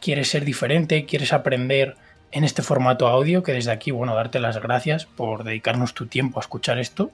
quieres 0.00 0.28
ser 0.28 0.44
diferente, 0.44 1.04
quieres 1.04 1.32
aprender 1.32 1.96
en 2.30 2.44
este 2.44 2.62
formato 2.62 3.08
audio, 3.08 3.42
que 3.42 3.52
desde 3.52 3.70
aquí, 3.70 3.90
bueno, 3.90 4.14
darte 4.14 4.40
las 4.40 4.60
gracias 4.60 5.06
por 5.06 5.44
dedicarnos 5.44 5.94
tu 5.94 6.06
tiempo 6.06 6.38
a 6.38 6.42
escuchar 6.42 6.78
esto. 6.78 7.10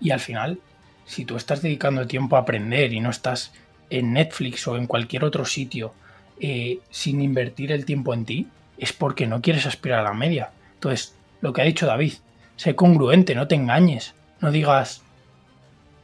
Y 0.00 0.10
al 0.10 0.20
final, 0.20 0.58
si 1.06 1.24
tú 1.24 1.36
estás 1.36 1.62
dedicando 1.62 2.06
tiempo 2.06 2.36
a 2.36 2.40
aprender 2.40 2.92
y 2.92 3.00
no 3.00 3.10
estás 3.10 3.52
en 3.90 4.12
Netflix 4.12 4.66
o 4.68 4.76
en 4.76 4.86
cualquier 4.86 5.24
otro 5.24 5.44
sitio 5.44 5.94
eh, 6.40 6.80
sin 6.90 7.22
invertir 7.22 7.72
el 7.72 7.84
tiempo 7.84 8.12
en 8.12 8.24
ti, 8.24 8.48
es 8.76 8.92
porque 8.92 9.26
no 9.26 9.40
quieres 9.40 9.66
aspirar 9.66 10.00
a 10.00 10.04
la 10.04 10.14
media. 10.14 10.50
Entonces, 10.74 11.14
lo 11.40 11.52
que 11.52 11.62
ha 11.62 11.64
dicho 11.64 11.86
David, 11.86 12.14
sé 12.56 12.74
congruente, 12.74 13.34
no 13.34 13.48
te 13.48 13.54
engañes. 13.54 14.14
No 14.40 14.50
digas, 14.50 15.02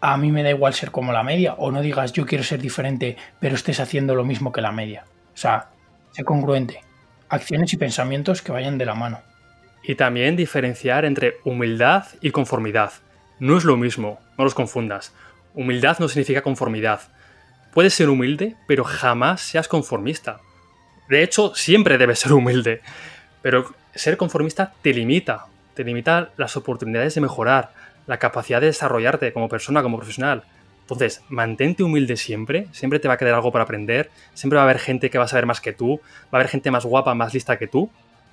a 0.00 0.16
mí 0.16 0.32
me 0.32 0.42
da 0.42 0.50
igual 0.50 0.74
ser 0.74 0.90
como 0.90 1.12
la 1.12 1.22
media, 1.22 1.54
o 1.54 1.70
no 1.70 1.80
digas, 1.80 2.12
yo 2.12 2.26
quiero 2.26 2.44
ser 2.44 2.60
diferente, 2.60 3.16
pero 3.40 3.54
estés 3.54 3.80
haciendo 3.80 4.14
lo 4.14 4.24
mismo 4.24 4.52
que 4.52 4.60
la 4.60 4.72
media. 4.72 5.04
O 5.34 5.36
sea, 5.36 5.68
sé 6.14 6.24
congruente. 6.24 6.80
Acciones 7.28 7.72
y 7.72 7.76
pensamientos 7.76 8.40
que 8.40 8.52
vayan 8.52 8.78
de 8.78 8.86
la 8.86 8.94
mano. 8.94 9.20
Y 9.82 9.96
también 9.96 10.36
diferenciar 10.36 11.04
entre 11.04 11.34
humildad 11.44 12.06
y 12.20 12.30
conformidad. 12.30 12.92
No 13.40 13.58
es 13.58 13.64
lo 13.64 13.76
mismo, 13.76 14.20
no 14.38 14.44
los 14.44 14.54
confundas. 14.54 15.12
Humildad 15.54 15.98
no 15.98 16.08
significa 16.08 16.42
conformidad. 16.42 17.00
Puedes 17.72 17.94
ser 17.94 18.08
humilde, 18.08 18.54
pero 18.68 18.84
jamás 18.84 19.40
seas 19.40 19.66
conformista. 19.66 20.38
De 21.08 21.22
hecho, 21.22 21.54
siempre 21.54 21.98
debes 21.98 22.20
ser 22.20 22.32
humilde. 22.32 22.80
Pero 23.42 23.74
ser 23.94 24.16
conformista 24.16 24.72
te 24.80 24.94
limita. 24.94 25.46
Te 25.74 25.82
limita 25.82 26.30
las 26.36 26.56
oportunidades 26.56 27.16
de 27.16 27.20
mejorar, 27.20 27.72
la 28.06 28.18
capacidad 28.18 28.60
de 28.60 28.68
desarrollarte 28.68 29.32
como 29.32 29.48
persona, 29.48 29.82
como 29.82 29.96
profesional. 29.98 30.44
Entonces, 30.84 31.22
mantente 31.30 31.82
humilde 31.82 32.16
siempre, 32.16 32.66
siempre 32.72 32.98
te 32.98 33.08
va 33.08 33.14
a 33.14 33.16
quedar 33.16 33.32
algo 33.34 33.50
para 33.50 33.64
aprender, 33.64 34.10
siempre 34.34 34.58
va 34.58 34.62
a 34.62 34.64
haber 34.64 34.78
gente 34.78 35.08
que 35.08 35.16
va 35.16 35.24
a 35.24 35.28
saber 35.28 35.46
más 35.46 35.62
que 35.62 35.72
tú, 35.72 36.00
va 36.24 36.32
a 36.32 36.36
haber 36.36 36.48
gente 36.48 36.70
más 36.70 36.84
guapa, 36.84 37.14
más 37.14 37.32
lista 37.32 37.56
que 37.56 37.66
tú, 37.66 37.90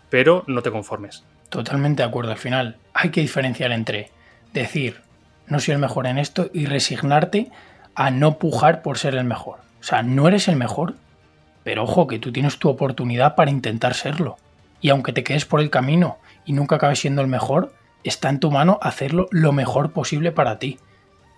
pero 0.09 0.43
no 0.47 0.61
te 0.61 0.69
conformes. 0.69 1.23
Totalmente 1.47 2.03
de 2.03 2.09
acuerdo, 2.09 2.31
al 2.31 2.37
final 2.37 2.75
hay 2.93 3.09
que 3.09 3.21
diferenciar 3.21 3.71
entre 3.71 4.11
decir, 4.51 4.99
no 5.47 5.61
soy 5.61 5.75
el 5.75 5.79
mejor 5.79 6.07
en 6.07 6.17
esto 6.17 6.49
y 6.53 6.65
resignarte 6.65 7.49
a 7.95 8.11
no 8.11 8.37
pujar 8.37 8.81
por 8.81 8.97
ser 8.97 9.15
el 9.15 9.23
mejor. 9.23 9.59
O 9.79 9.83
sea, 9.83 10.03
no 10.03 10.27
eres 10.27 10.49
el 10.49 10.57
mejor, 10.57 10.95
pero 11.63 11.83
ojo 11.83 12.07
que 12.07 12.19
tú 12.19 12.33
tienes 12.33 12.59
tu 12.59 12.67
oportunidad 12.67 13.35
para 13.35 13.51
intentar 13.51 13.93
serlo. 13.93 14.37
Y 14.81 14.89
aunque 14.89 15.13
te 15.13 15.23
quedes 15.23 15.45
por 15.45 15.61
el 15.61 15.69
camino 15.69 16.17
y 16.45 16.51
nunca 16.51 16.75
acabes 16.75 16.99
siendo 16.99 17.21
el 17.21 17.27
mejor, 17.27 17.73
está 18.03 18.29
en 18.29 18.39
tu 18.39 18.51
mano 18.51 18.79
hacerlo 18.81 19.27
lo 19.31 19.53
mejor 19.53 19.91
posible 19.91 20.31
para 20.31 20.59
ti. 20.59 20.79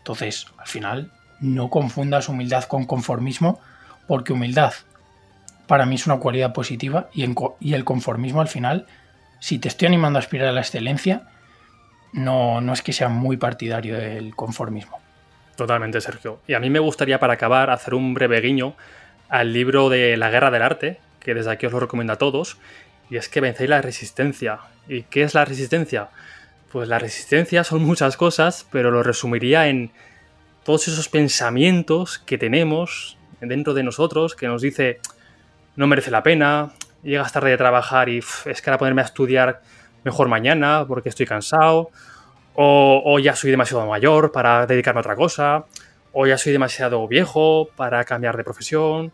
Entonces, 0.04 0.48
al 0.58 0.68
final, 0.68 1.12
no 1.40 1.70
confundas 1.70 2.28
humildad 2.28 2.66
con 2.66 2.86
conformismo, 2.86 3.62
porque 4.06 4.34
humildad 4.34 4.74
para 5.66 5.86
mí 5.86 5.96
es 5.96 6.06
una 6.08 6.18
cualidad 6.18 6.52
positiva 6.52 7.08
y, 7.14 7.24
el 7.24 7.86
conformismo 7.86 8.42
al 8.42 8.50
final, 8.50 8.86
si 9.40 9.60
te 9.60 9.70
estoy 9.70 9.88
animando 9.88 10.20
a 10.20 10.22
aspirar 10.22 10.50
a 10.50 10.52
la 10.52 10.60
excelencia, 10.60 11.24
no, 12.12 12.60
no 12.60 12.74
es 12.74 12.82
que 12.82 12.92
sea 12.92 13.08
muy 13.08 13.38
partidario 13.38 13.98
del 13.98 14.36
conformismo. 14.36 15.00
Totalmente, 15.56 16.02
Sergio. 16.02 16.42
Y 16.48 16.54
a 16.54 16.60
mí 16.60 16.70
me 16.70 16.80
gustaría, 16.80 17.18
para 17.18 17.34
acabar, 17.34 17.70
hacer 17.70 17.94
un 17.94 18.14
breve 18.14 18.42
guiño 18.42 18.76
al 19.30 19.54
libro 19.54 19.88
de 19.88 20.18
La 20.18 20.30
Guerra 20.30 20.52
del 20.52 20.64
Arte, 20.64 21.00
que 21.22 21.34
desde 21.34 21.52
aquí 21.52 21.66
os 21.66 21.72
lo 21.72 21.80
recomiendo 21.80 22.12
a 22.12 22.18
todos, 22.18 22.58
y 23.10 23.16
es 23.16 23.30
que 23.30 23.40
vencéis 23.40 23.70
la 23.70 23.82
resistencia. 23.82 24.60
¿Y 24.90 25.04
qué 25.04 25.24
es 25.24 25.34
la 25.34 25.46
resistencia? 25.46 26.10
Pues 26.74 26.90
la 26.90 26.98
resistencia 26.98 27.64
son 27.64 27.84
muchas 27.84 28.18
cosas, 28.18 28.66
pero 28.72 28.90
lo 28.90 29.04
resumiría 29.04 29.68
en 29.68 29.92
todos 30.64 30.88
esos 30.88 31.08
pensamientos 31.08 32.18
que 32.18 32.40
tenemos 32.40 33.16
dentro 33.40 33.76
de 33.76 33.84
nosotros 33.84 34.34
que 34.34 34.48
nos 34.48 34.64
dice 34.64 35.00
no 35.76 35.86
merece 35.86 36.10
la 36.10 36.24
pena, 36.24 36.74
llegas 37.04 37.32
tarde 37.32 37.52
de 37.52 37.58
trabajar 37.58 38.10
y 38.10 38.24
es 38.46 38.60
que 38.60 38.72
ahora 38.72 38.80
ponerme 38.80 39.04
a 39.04 39.06
estudiar 39.06 39.62
mejor 40.04 40.30
mañana 40.30 40.84
porque 40.88 41.10
estoy 41.10 41.28
cansado, 41.28 41.92
o, 42.56 43.20
ya 43.20 43.36
soy 43.36 43.52
demasiado 43.52 43.86
mayor 43.86 44.32
para 44.32 44.66
dedicarme 44.66 44.98
a 44.98 45.02
otra 45.02 45.16
cosa, 45.16 45.66
o 46.12 46.26
ya 46.26 46.40
soy 46.40 46.54
demasiado 46.54 47.08
viejo 47.08 47.70
para 47.76 48.04
cambiar 48.04 48.36
de 48.36 48.44
profesión, 48.44 49.12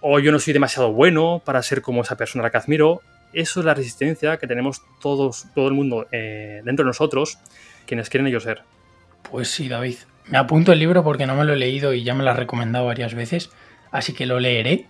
o 0.00 0.18
yo 0.18 0.32
no 0.32 0.38
soy 0.38 0.54
demasiado 0.54 0.92
bueno 0.92 1.42
para 1.44 1.62
ser 1.62 1.82
como 1.82 2.00
esa 2.00 2.16
persona 2.16 2.42
a 2.42 2.46
la 2.46 2.50
que 2.50 2.56
admiro. 2.56 3.02
Eso 3.36 3.60
es 3.60 3.66
la 3.66 3.74
resistencia 3.74 4.38
que 4.38 4.46
tenemos 4.46 4.80
todos, 4.98 5.44
todo 5.54 5.68
el 5.68 5.74
mundo 5.74 6.06
eh, 6.10 6.62
dentro 6.64 6.84
de 6.84 6.88
nosotros, 6.88 7.38
quienes 7.84 8.08
quieren 8.08 8.26
ellos 8.26 8.44
ser. 8.44 8.62
Pues 9.30 9.50
sí, 9.50 9.68
David. 9.68 9.96
Me 10.24 10.38
apunto 10.38 10.72
el 10.72 10.78
libro 10.78 11.04
porque 11.04 11.26
no 11.26 11.34
me 11.36 11.44
lo 11.44 11.52
he 11.52 11.58
leído 11.58 11.92
y 11.92 12.02
ya 12.02 12.14
me 12.14 12.24
lo 12.24 12.30
has 12.30 12.38
recomendado 12.38 12.86
varias 12.86 13.12
veces, 13.12 13.50
así 13.90 14.14
que 14.14 14.24
lo 14.24 14.40
leeré. 14.40 14.86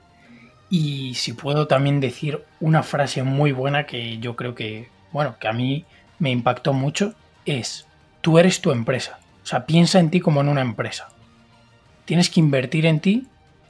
Y 0.71 1.15
si 1.15 1.33
puedo 1.33 1.67
también 1.67 1.99
decir 1.99 2.45
una 2.61 2.85
frase 2.85 3.25
muy 3.25 3.51
buena 3.51 3.85
que 3.85 4.19
yo 4.19 4.37
creo 4.37 4.55
que, 4.55 4.91
bueno, 5.11 5.35
que 5.41 5.49
a 5.49 5.53
mí 5.53 5.85
me 6.21 6.31
impactó 6.31 6.73
mucho, 6.73 7.15
es, 7.47 7.89
tú 8.21 8.39
eres 8.39 8.61
tu 8.61 8.71
empresa. 8.71 9.19
O 9.43 9.47
sea, 9.47 9.67
piensa 9.67 9.99
en 9.99 10.11
ti 10.11 10.21
como 10.21 10.41
en 10.41 10.49
una 10.49 10.61
empresa. 10.61 11.09
Tienes 12.05 12.31
que 12.31 12.39
invertir 12.39 12.87
en 12.87 13.01
ti, 13.01 13.27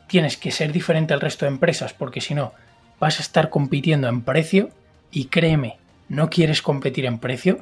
tienes 0.07 0.37
que 0.37 0.51
ser 0.51 0.71
diferente 0.71 1.15
al 1.15 1.23
resto 1.23 1.47
de 1.47 1.53
empresas, 1.53 1.95
porque 1.95 2.21
si 2.21 2.35
no, 2.35 2.53
vas 2.99 3.19
a 3.19 3.23
estar 3.23 3.51
compitiendo 3.51 4.09
en 4.09 4.23
precio 4.23 4.71
y 5.11 5.27
créeme, 5.27 5.79
no 6.09 6.31
quieres 6.31 6.63
competir 6.63 7.07
en 7.07 7.19
precio 7.19 7.59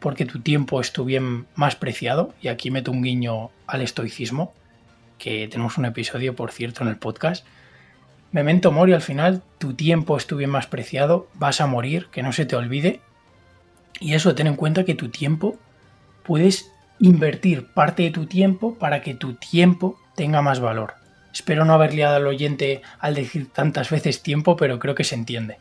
porque 0.00 0.26
tu 0.26 0.40
tiempo 0.40 0.80
es 0.80 0.92
tu 0.92 1.04
bien 1.04 1.46
más 1.54 1.74
preciado, 1.74 2.34
y 2.40 2.48
aquí 2.48 2.70
meto 2.70 2.92
un 2.92 3.02
guiño 3.02 3.50
al 3.66 3.82
estoicismo, 3.82 4.52
que 5.18 5.48
tenemos 5.48 5.78
un 5.78 5.86
episodio, 5.86 6.36
por 6.36 6.52
cierto, 6.52 6.82
en 6.82 6.88
el 6.88 6.96
podcast. 6.96 7.46
Memento 8.30 8.70
mori, 8.70 8.92
al 8.92 9.00
final, 9.00 9.42
tu 9.58 9.74
tiempo 9.74 10.16
es 10.16 10.26
tu 10.26 10.36
bien 10.36 10.50
más 10.50 10.66
preciado, 10.66 11.28
vas 11.34 11.60
a 11.60 11.66
morir, 11.66 12.08
que 12.12 12.22
no 12.22 12.32
se 12.32 12.44
te 12.44 12.56
olvide, 12.56 13.00
y 13.98 14.14
eso, 14.14 14.34
ten 14.34 14.46
en 14.46 14.56
cuenta 14.56 14.84
que 14.84 14.94
tu 14.94 15.08
tiempo 15.08 15.56
puedes 16.22 16.70
invertir 16.98 17.66
parte 17.72 18.02
de 18.02 18.10
tu 18.10 18.26
tiempo 18.26 18.74
para 18.74 19.00
que 19.00 19.14
tu 19.14 19.34
tiempo 19.34 19.98
tenga 20.14 20.42
más 20.42 20.60
valor. 20.60 20.94
Espero 21.36 21.66
no 21.66 21.74
haber 21.74 21.92
liado 21.92 22.16
al 22.16 22.26
oyente 22.26 22.80
al 22.98 23.14
decir 23.14 23.52
tantas 23.52 23.90
veces 23.90 24.22
tiempo, 24.22 24.56
pero 24.56 24.78
creo 24.78 24.94
que 24.94 25.04
se 25.04 25.14
entiende. 25.14 25.58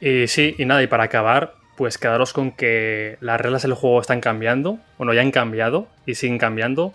Y 0.00 0.26
sí, 0.26 0.56
y 0.58 0.64
nada, 0.64 0.82
y 0.82 0.88
para 0.88 1.04
acabar, 1.04 1.54
pues 1.76 1.96
quedaros 1.96 2.32
con 2.32 2.50
que 2.50 3.18
las 3.20 3.40
reglas 3.40 3.62
del 3.62 3.74
juego 3.74 4.00
están 4.00 4.20
cambiando, 4.20 4.80
bueno, 4.98 5.14
ya 5.14 5.20
han 5.20 5.30
cambiado 5.30 5.86
y 6.06 6.16
siguen 6.16 6.38
cambiando. 6.38 6.92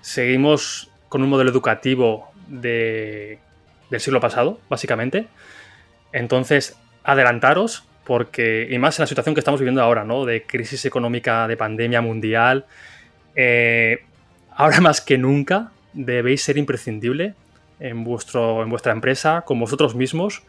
Seguimos 0.00 0.90
con 1.10 1.22
un 1.22 1.28
modelo 1.28 1.50
educativo 1.50 2.32
de, 2.46 3.38
del 3.90 4.00
siglo 4.00 4.18
pasado, 4.18 4.58
básicamente. 4.70 5.26
Entonces, 6.14 6.78
adelantaros, 7.04 7.84
porque, 8.04 8.68
y 8.70 8.78
más 8.78 8.98
en 8.98 9.02
la 9.02 9.06
situación 9.06 9.34
que 9.34 9.40
estamos 9.42 9.60
viviendo 9.60 9.82
ahora, 9.82 10.04
¿no? 10.04 10.24
De 10.24 10.44
crisis 10.44 10.86
económica, 10.86 11.46
de 11.46 11.58
pandemia 11.58 12.00
mundial, 12.00 12.64
eh, 13.36 14.02
ahora 14.56 14.80
más 14.80 15.02
que 15.02 15.18
nunca 15.18 15.72
debéis 15.92 16.42
ser 16.42 16.56
imprescindible 16.58 17.34
en, 17.80 18.04
vuestro, 18.04 18.62
en 18.62 18.70
vuestra 18.70 18.92
empresa, 18.92 19.42
con 19.42 19.58
vosotros 19.58 19.94
mismos, 19.94 20.42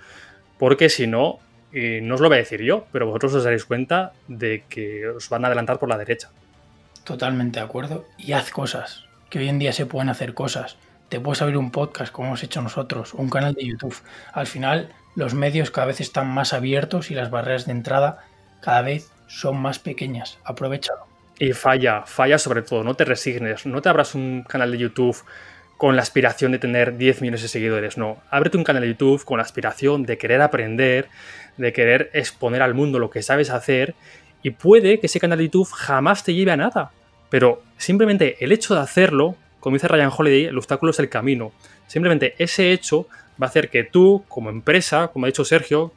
porque 0.58 0.90
si 0.90 1.08
no, 1.08 1.40
y 1.74 2.02
no 2.02 2.16
os 2.16 2.22
lo 2.22 2.28
voy 2.28 2.38
a 2.38 2.40
decir 2.42 2.62
yo, 2.62 2.86
pero 2.92 3.08
vosotros 3.08 3.34
os 3.36 3.44
daréis 3.44 3.66
cuenta 3.66 4.14
de 4.28 4.64
que 4.70 5.08
os 5.08 5.30
van 5.30 5.44
a 5.44 5.48
adelantar 5.48 5.80
por 5.80 5.90
la 5.90 5.98
derecha. 5.98 6.30
Totalmente 7.04 7.60
de 7.60 7.66
acuerdo. 7.66 8.06
Y 8.18 8.34
haz 8.34 8.52
cosas, 8.52 9.06
que 9.30 9.40
hoy 9.40 9.50
en 9.50 9.60
día 9.60 9.74
se 9.74 9.86
pueden 9.86 10.10
hacer 10.10 10.34
cosas. 10.34 10.78
Te 11.10 11.20
puedes 11.20 11.42
abrir 11.42 11.58
un 11.58 11.72
podcast 11.72 12.12
como 12.12 12.30
hemos 12.30 12.44
hecho 12.44 12.62
nosotros, 12.62 13.14
un 13.14 13.30
canal 13.30 13.54
de 13.54 13.66
YouTube. 13.66 13.96
Al 14.34 14.48
final, 14.48 14.94
los 15.16 15.34
medios 15.34 15.72
cada 15.72 15.88
vez 15.88 16.00
están 16.00 16.28
más 16.28 16.54
abiertos 16.54 17.12
y 17.12 17.16
las 17.16 17.30
barreras 17.30 17.66
de 17.66 17.74
entrada 17.74 18.20
cada 18.62 18.82
vez 18.82 19.12
son 19.28 19.58
más 19.58 19.80
pequeñas. 19.80 20.38
Aprovechalo. 20.44 21.11
Y 21.42 21.54
falla, 21.54 22.04
falla 22.06 22.38
sobre 22.38 22.62
todo, 22.62 22.84
no 22.84 22.94
te 22.94 23.04
resignes, 23.04 23.66
no 23.66 23.82
te 23.82 23.90
abras 23.90 24.14
un 24.14 24.44
canal 24.48 24.72
de 24.72 24.78
YouTube 24.78 25.18
con 25.76 25.96
la 25.96 26.04
aspiración 26.04 26.52
de 26.52 26.60
tener 26.60 26.98
10 26.98 27.22
millones 27.22 27.42
de 27.42 27.48
seguidores, 27.48 27.98
no. 27.98 28.22
Ábrete 28.30 28.58
un 28.58 28.64
canal 28.64 28.84
de 28.84 28.90
YouTube 28.90 29.26
con 29.26 29.38
la 29.38 29.44
aspiración 29.44 30.04
de 30.04 30.20
querer 30.20 30.40
aprender, 30.44 31.10
de 31.58 31.74
querer 31.74 32.12
exponer 32.14 32.62
al 32.62 32.76
mundo 32.76 33.00
lo 33.00 33.10
que 33.10 33.24
sabes 33.24 33.50
hacer 33.50 33.96
y 34.44 34.52
puede 34.52 35.00
que 35.00 35.08
ese 35.08 35.20
canal 35.20 35.40
de 35.40 35.46
YouTube 35.46 35.72
jamás 35.72 36.24
te 36.24 36.36
lleve 36.36 36.52
a 36.52 36.58
nada, 36.58 36.92
pero 37.32 37.64
simplemente 37.76 38.38
el 38.40 38.52
hecho 38.52 38.76
de 38.76 38.82
hacerlo 38.82 39.36
como 39.62 39.76
dice 39.76 39.88
Ryan 39.88 40.12
Holiday, 40.16 40.46
el 40.46 40.58
obstáculo 40.58 40.92
es 40.92 41.00
el 41.00 41.10
camino. 41.10 41.54
Simplemente 41.88 42.36
ese 42.38 42.72
hecho 42.72 43.08
va 43.42 43.48
a 43.48 43.50
hacer 43.50 43.70
que 43.70 43.84
tú, 43.84 44.26
como 44.28 44.52
empresa, 44.52 45.08
como 45.08 45.26
ha 45.26 45.30
dicho 45.30 45.46
Sergio, 45.46 45.92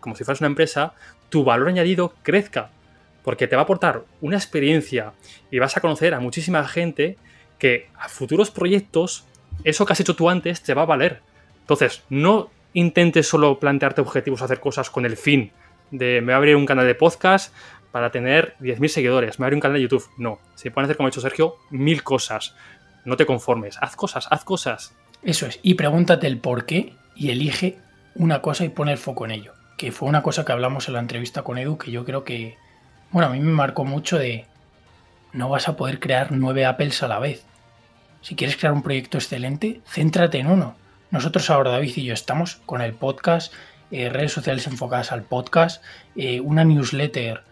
como 0.00 0.16
si 0.16 0.24
fueras 0.24 0.40
una 0.40 0.48
empresa, 0.48 0.94
tu 1.28 1.44
valor 1.44 1.68
añadido 1.68 2.14
crezca. 2.22 2.70
Porque 3.22 3.46
te 3.46 3.56
va 3.56 3.62
a 3.62 3.64
aportar 3.64 4.04
una 4.20 4.36
experiencia 4.36 5.12
y 5.50 5.58
vas 5.58 5.76
a 5.76 5.80
conocer 5.80 6.14
a 6.14 6.20
muchísima 6.20 6.66
gente 6.66 7.18
que 7.58 7.88
a 7.98 8.08
futuros 8.08 8.50
proyectos, 8.50 9.24
eso 9.64 9.84
que 9.84 9.92
has 9.92 10.00
hecho 10.00 10.16
tú 10.16 10.30
antes 10.30 10.62
te 10.62 10.74
va 10.74 10.82
a 10.82 10.86
valer. 10.86 11.20
Entonces, 11.60 12.02
no 12.08 12.50
intentes 12.72 13.28
solo 13.28 13.58
plantearte 13.58 14.00
objetivos, 14.00 14.42
hacer 14.42 14.60
cosas 14.60 14.90
con 14.90 15.04
el 15.04 15.16
fin 15.16 15.52
de 15.90 16.20
me 16.20 16.26
voy 16.26 16.32
a 16.34 16.36
abrir 16.36 16.56
un 16.56 16.66
canal 16.66 16.86
de 16.86 16.94
podcast 16.94 17.54
para 17.90 18.10
tener 18.10 18.54
10.000 18.60 18.88
seguidores, 18.88 19.38
me 19.38 19.44
voy 19.44 19.44
a 19.44 19.46
abrir 19.46 19.56
un 19.56 19.60
canal 19.60 19.76
de 19.76 19.82
YouTube. 19.82 20.08
No, 20.18 20.38
se 20.54 20.70
pueden 20.70 20.84
hacer, 20.84 20.96
como 20.96 21.06
ha 21.06 21.10
dicho 21.10 21.20
Sergio, 21.20 21.56
mil 21.70 22.02
cosas. 22.02 22.54
No 23.04 23.16
te 23.16 23.26
conformes, 23.26 23.78
haz 23.80 23.96
cosas, 23.96 24.28
haz 24.30 24.44
cosas. 24.44 24.94
Eso 25.22 25.46
es, 25.46 25.58
y 25.62 25.74
pregúntate 25.74 26.26
el 26.26 26.38
por 26.38 26.66
qué 26.66 26.94
y 27.16 27.30
elige 27.30 27.78
una 28.14 28.42
cosa 28.42 28.64
y 28.64 28.68
pone 28.68 28.92
el 28.92 28.98
foco 28.98 29.24
en 29.24 29.32
ello. 29.32 29.54
Que 29.76 29.92
fue 29.92 30.08
una 30.08 30.22
cosa 30.22 30.44
que 30.44 30.52
hablamos 30.52 30.88
en 30.88 30.94
la 30.94 31.00
entrevista 31.00 31.42
con 31.42 31.56
Edu 31.56 31.78
que 31.78 31.90
yo 31.90 32.04
creo 32.04 32.24
que, 32.24 32.56
bueno, 33.10 33.28
a 33.28 33.32
mí 33.32 33.40
me 33.40 33.52
marcó 33.52 33.84
mucho 33.84 34.18
de 34.18 34.46
no 35.32 35.48
vas 35.48 35.68
a 35.68 35.76
poder 35.76 36.00
crear 36.00 36.32
nueve 36.32 36.64
Apples 36.64 37.02
a 37.02 37.08
la 37.08 37.18
vez. 37.18 37.44
Si 38.20 38.34
quieres 38.34 38.56
crear 38.56 38.74
un 38.74 38.82
proyecto 38.82 39.18
excelente, 39.18 39.80
céntrate 39.86 40.38
en 40.38 40.48
uno. 40.48 40.76
Nosotros 41.10 41.48
ahora, 41.48 41.70
David 41.70 41.96
y 41.96 42.04
yo, 42.04 42.14
estamos 42.14 42.56
con 42.66 42.82
el 42.82 42.92
podcast, 42.92 43.52
eh, 43.90 44.10
redes 44.10 44.32
sociales 44.32 44.66
enfocadas 44.66 45.12
al 45.12 45.22
podcast, 45.22 45.82
eh, 46.16 46.40
una 46.40 46.64
newsletter 46.64 47.42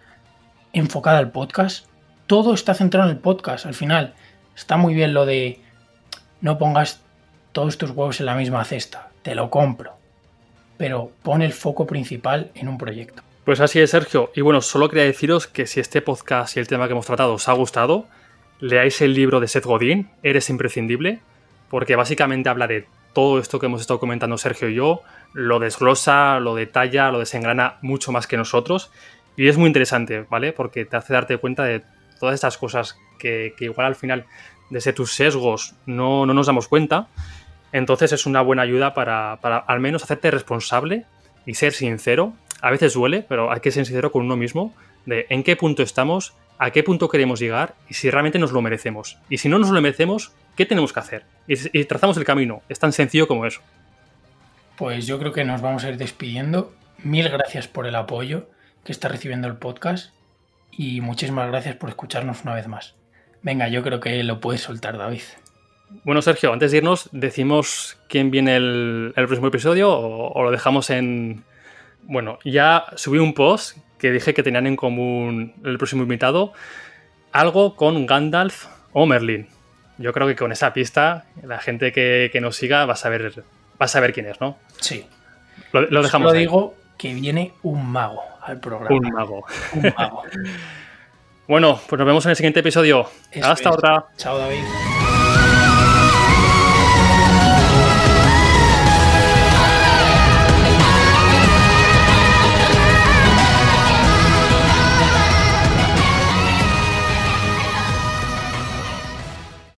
enfocada 0.72 1.18
al 1.18 1.30
podcast. 1.30 1.86
Todo 2.26 2.52
está 2.52 2.74
centrado 2.74 3.08
en 3.08 3.16
el 3.16 3.22
podcast. 3.22 3.64
Al 3.64 3.74
final, 3.74 4.14
está 4.54 4.76
muy 4.76 4.94
bien 4.94 5.14
lo 5.14 5.24
de 5.24 5.60
no 6.40 6.58
pongas 6.58 7.00
todos 7.52 7.78
tus 7.78 7.90
huevos 7.90 8.20
en 8.20 8.26
la 8.26 8.34
misma 8.34 8.64
cesta. 8.64 9.08
Te 9.22 9.34
lo 9.34 9.48
compro. 9.48 9.96
Pero 10.76 11.12
pon 11.22 11.40
el 11.40 11.54
foco 11.54 11.86
principal 11.86 12.50
en 12.54 12.68
un 12.68 12.76
proyecto. 12.76 13.22
Pues 13.46 13.60
así 13.60 13.78
es, 13.78 13.90
Sergio. 13.90 14.32
Y 14.34 14.40
bueno, 14.40 14.60
solo 14.60 14.88
quería 14.88 15.04
deciros 15.04 15.46
que 15.46 15.68
si 15.68 15.78
este 15.78 16.02
podcast 16.02 16.56
y 16.56 16.60
el 16.60 16.66
tema 16.66 16.88
que 16.88 16.94
hemos 16.94 17.06
tratado 17.06 17.34
os 17.34 17.48
ha 17.48 17.52
gustado, 17.52 18.08
leáis 18.58 19.00
el 19.02 19.14
libro 19.14 19.38
de 19.38 19.46
Seth 19.46 19.66
Godin, 19.66 20.10
Eres 20.24 20.50
imprescindible, 20.50 21.20
porque 21.70 21.94
básicamente 21.94 22.48
habla 22.48 22.66
de 22.66 22.88
todo 23.12 23.38
esto 23.38 23.60
que 23.60 23.66
hemos 23.66 23.80
estado 23.80 24.00
comentando 24.00 24.36
Sergio 24.36 24.68
y 24.68 24.74
yo, 24.74 25.02
lo 25.32 25.60
desglosa, 25.60 26.40
lo 26.40 26.56
detalla, 26.56 27.12
lo 27.12 27.20
desengrana 27.20 27.76
mucho 27.82 28.10
más 28.10 28.26
que 28.26 28.36
nosotros. 28.36 28.90
Y 29.36 29.46
es 29.46 29.56
muy 29.56 29.68
interesante, 29.68 30.26
¿vale? 30.28 30.52
Porque 30.52 30.84
te 30.84 30.96
hace 30.96 31.12
darte 31.12 31.36
cuenta 31.36 31.62
de 31.62 31.84
todas 32.18 32.34
estas 32.34 32.58
cosas 32.58 32.98
que, 33.16 33.54
igual 33.60 33.86
al 33.86 33.94
final, 33.94 34.24
desde 34.70 34.92
tus 34.92 35.12
sesgos, 35.12 35.76
no, 35.86 36.26
no, 36.26 36.34
nos 36.34 36.48
damos 36.48 36.66
cuenta. 36.66 37.06
Entonces 37.70 38.10
es 38.10 38.26
una 38.26 38.40
buena 38.40 38.62
ayuda 38.62 38.92
para, 38.92 39.38
para 39.40 39.58
al 39.58 39.78
menos 39.78 40.02
hacerte 40.02 40.32
responsable 40.32 41.04
y 41.46 41.54
ser 41.54 41.74
sincero. 41.74 42.32
A 42.66 42.70
veces 42.72 42.94
duele, 42.94 43.24
pero 43.28 43.52
hay 43.52 43.60
que 43.60 43.70
ser 43.70 43.86
sincero 43.86 44.10
con 44.10 44.24
uno 44.24 44.34
mismo 44.34 44.74
de 45.04 45.26
en 45.28 45.44
qué 45.44 45.54
punto 45.54 45.84
estamos 45.84 46.34
a 46.58 46.72
qué 46.72 46.82
punto 46.82 47.08
queremos 47.08 47.38
llegar 47.38 47.76
y 47.88 47.94
si 47.94 48.10
realmente 48.10 48.40
nos 48.40 48.50
lo 48.50 48.60
merecemos. 48.60 49.18
Y 49.28 49.38
si 49.38 49.48
no 49.48 49.60
nos 49.60 49.70
lo 49.70 49.80
merecemos, 49.80 50.32
¿qué 50.56 50.66
tenemos 50.66 50.92
que 50.92 50.98
hacer? 50.98 51.22
Y, 51.46 51.84
trazamos 51.84 52.16
el 52.16 52.24
camino. 52.24 52.62
Es 52.68 52.80
tan 52.80 52.92
sencillo 52.92 53.28
como 53.28 53.46
eso. 53.46 53.60
Pues 54.74 55.06
yo 55.06 55.20
creo 55.20 55.32
que 55.32 55.44
nos 55.44 55.60
vamos 55.60 55.84
a 55.84 55.90
ir 55.90 55.96
despidiendo. 55.96 56.74
Mil 57.04 57.28
gracias 57.28 57.68
por 57.68 57.86
el 57.86 57.94
apoyo 57.94 58.48
que 58.82 58.90
está 58.90 59.06
recibiendo 59.06 59.46
el 59.46 59.58
podcast 59.58 60.12
y 60.72 61.00
muchísimas 61.00 61.48
gracias 61.48 61.76
por 61.76 61.88
escucharnos 61.88 62.42
una 62.42 62.56
vez 62.56 62.66
más. 62.66 62.96
Venga, 63.42 63.68
yo 63.68 63.84
creo 63.84 64.00
que 64.00 64.24
lo 64.24 64.40
puedes 64.40 64.62
soltar, 64.62 64.98
David. 64.98 65.22
Bueno, 66.02 66.20
Sergio, 66.20 66.52
antes 66.52 66.72
de 66.72 66.78
irnos, 66.78 67.10
¿decimos 67.12 67.96
quién 68.08 68.32
viene 68.32 68.56
el, 68.56 69.12
próximo 69.14 69.46
episodio 69.46 69.96
o, 69.96 70.42
lo 70.42 70.50
dejamos 70.50 70.90
en... 70.90 71.44
Bueno, 72.08 72.38
ya 72.44 72.86
subí 72.96 73.18
un 73.18 73.34
post 73.34 73.78
que 73.98 74.10
dije 74.10 74.34
que 74.34 74.42
tenían 74.42 74.66
en 74.66 74.76
común 74.76 75.54
el 75.64 75.78
próximo 75.78 76.02
invitado, 76.02 76.52
algo 77.32 77.76
con 77.76 78.06
Gandalf 78.06 78.66
o 78.92 79.06
Merlin. 79.06 79.48
Yo 79.98 80.12
creo 80.12 80.26
que 80.26 80.36
con 80.36 80.52
esa 80.52 80.72
pista 80.72 81.24
la 81.42 81.58
gente 81.58 81.92
que, 81.92 82.38
nos 82.40 82.56
siga 82.56 82.84
va 82.84 82.94
a 82.94 82.96
saber 82.96 83.42
va 83.80 83.86
a 83.86 83.88
saber 83.88 84.12
quién 84.12 84.26
es, 84.26 84.40
¿no? 84.40 84.58
Sí. 84.80 85.06
Lo, 85.72 86.02
dejamos. 86.02 86.32
Lo 86.32 86.38
digo 86.38 86.74
que 86.98 87.14
viene 87.14 87.52
un 87.62 87.90
mago 87.90 88.22
al 88.42 88.60
programa. 88.60 88.94
Un 88.94 89.10
mago. 89.10 89.46
Un 89.74 89.94
mago. 89.96 90.22
bueno, 91.48 91.80
pues 91.88 91.98
nos 91.98 92.06
vemos 92.06 92.24
en 92.26 92.30
el 92.30 92.36
siguiente 92.36 92.60
episodio. 92.60 93.08
Hasta 93.42 93.70
otra. 93.70 94.06
Chao, 94.16 94.38
David. 94.38 94.62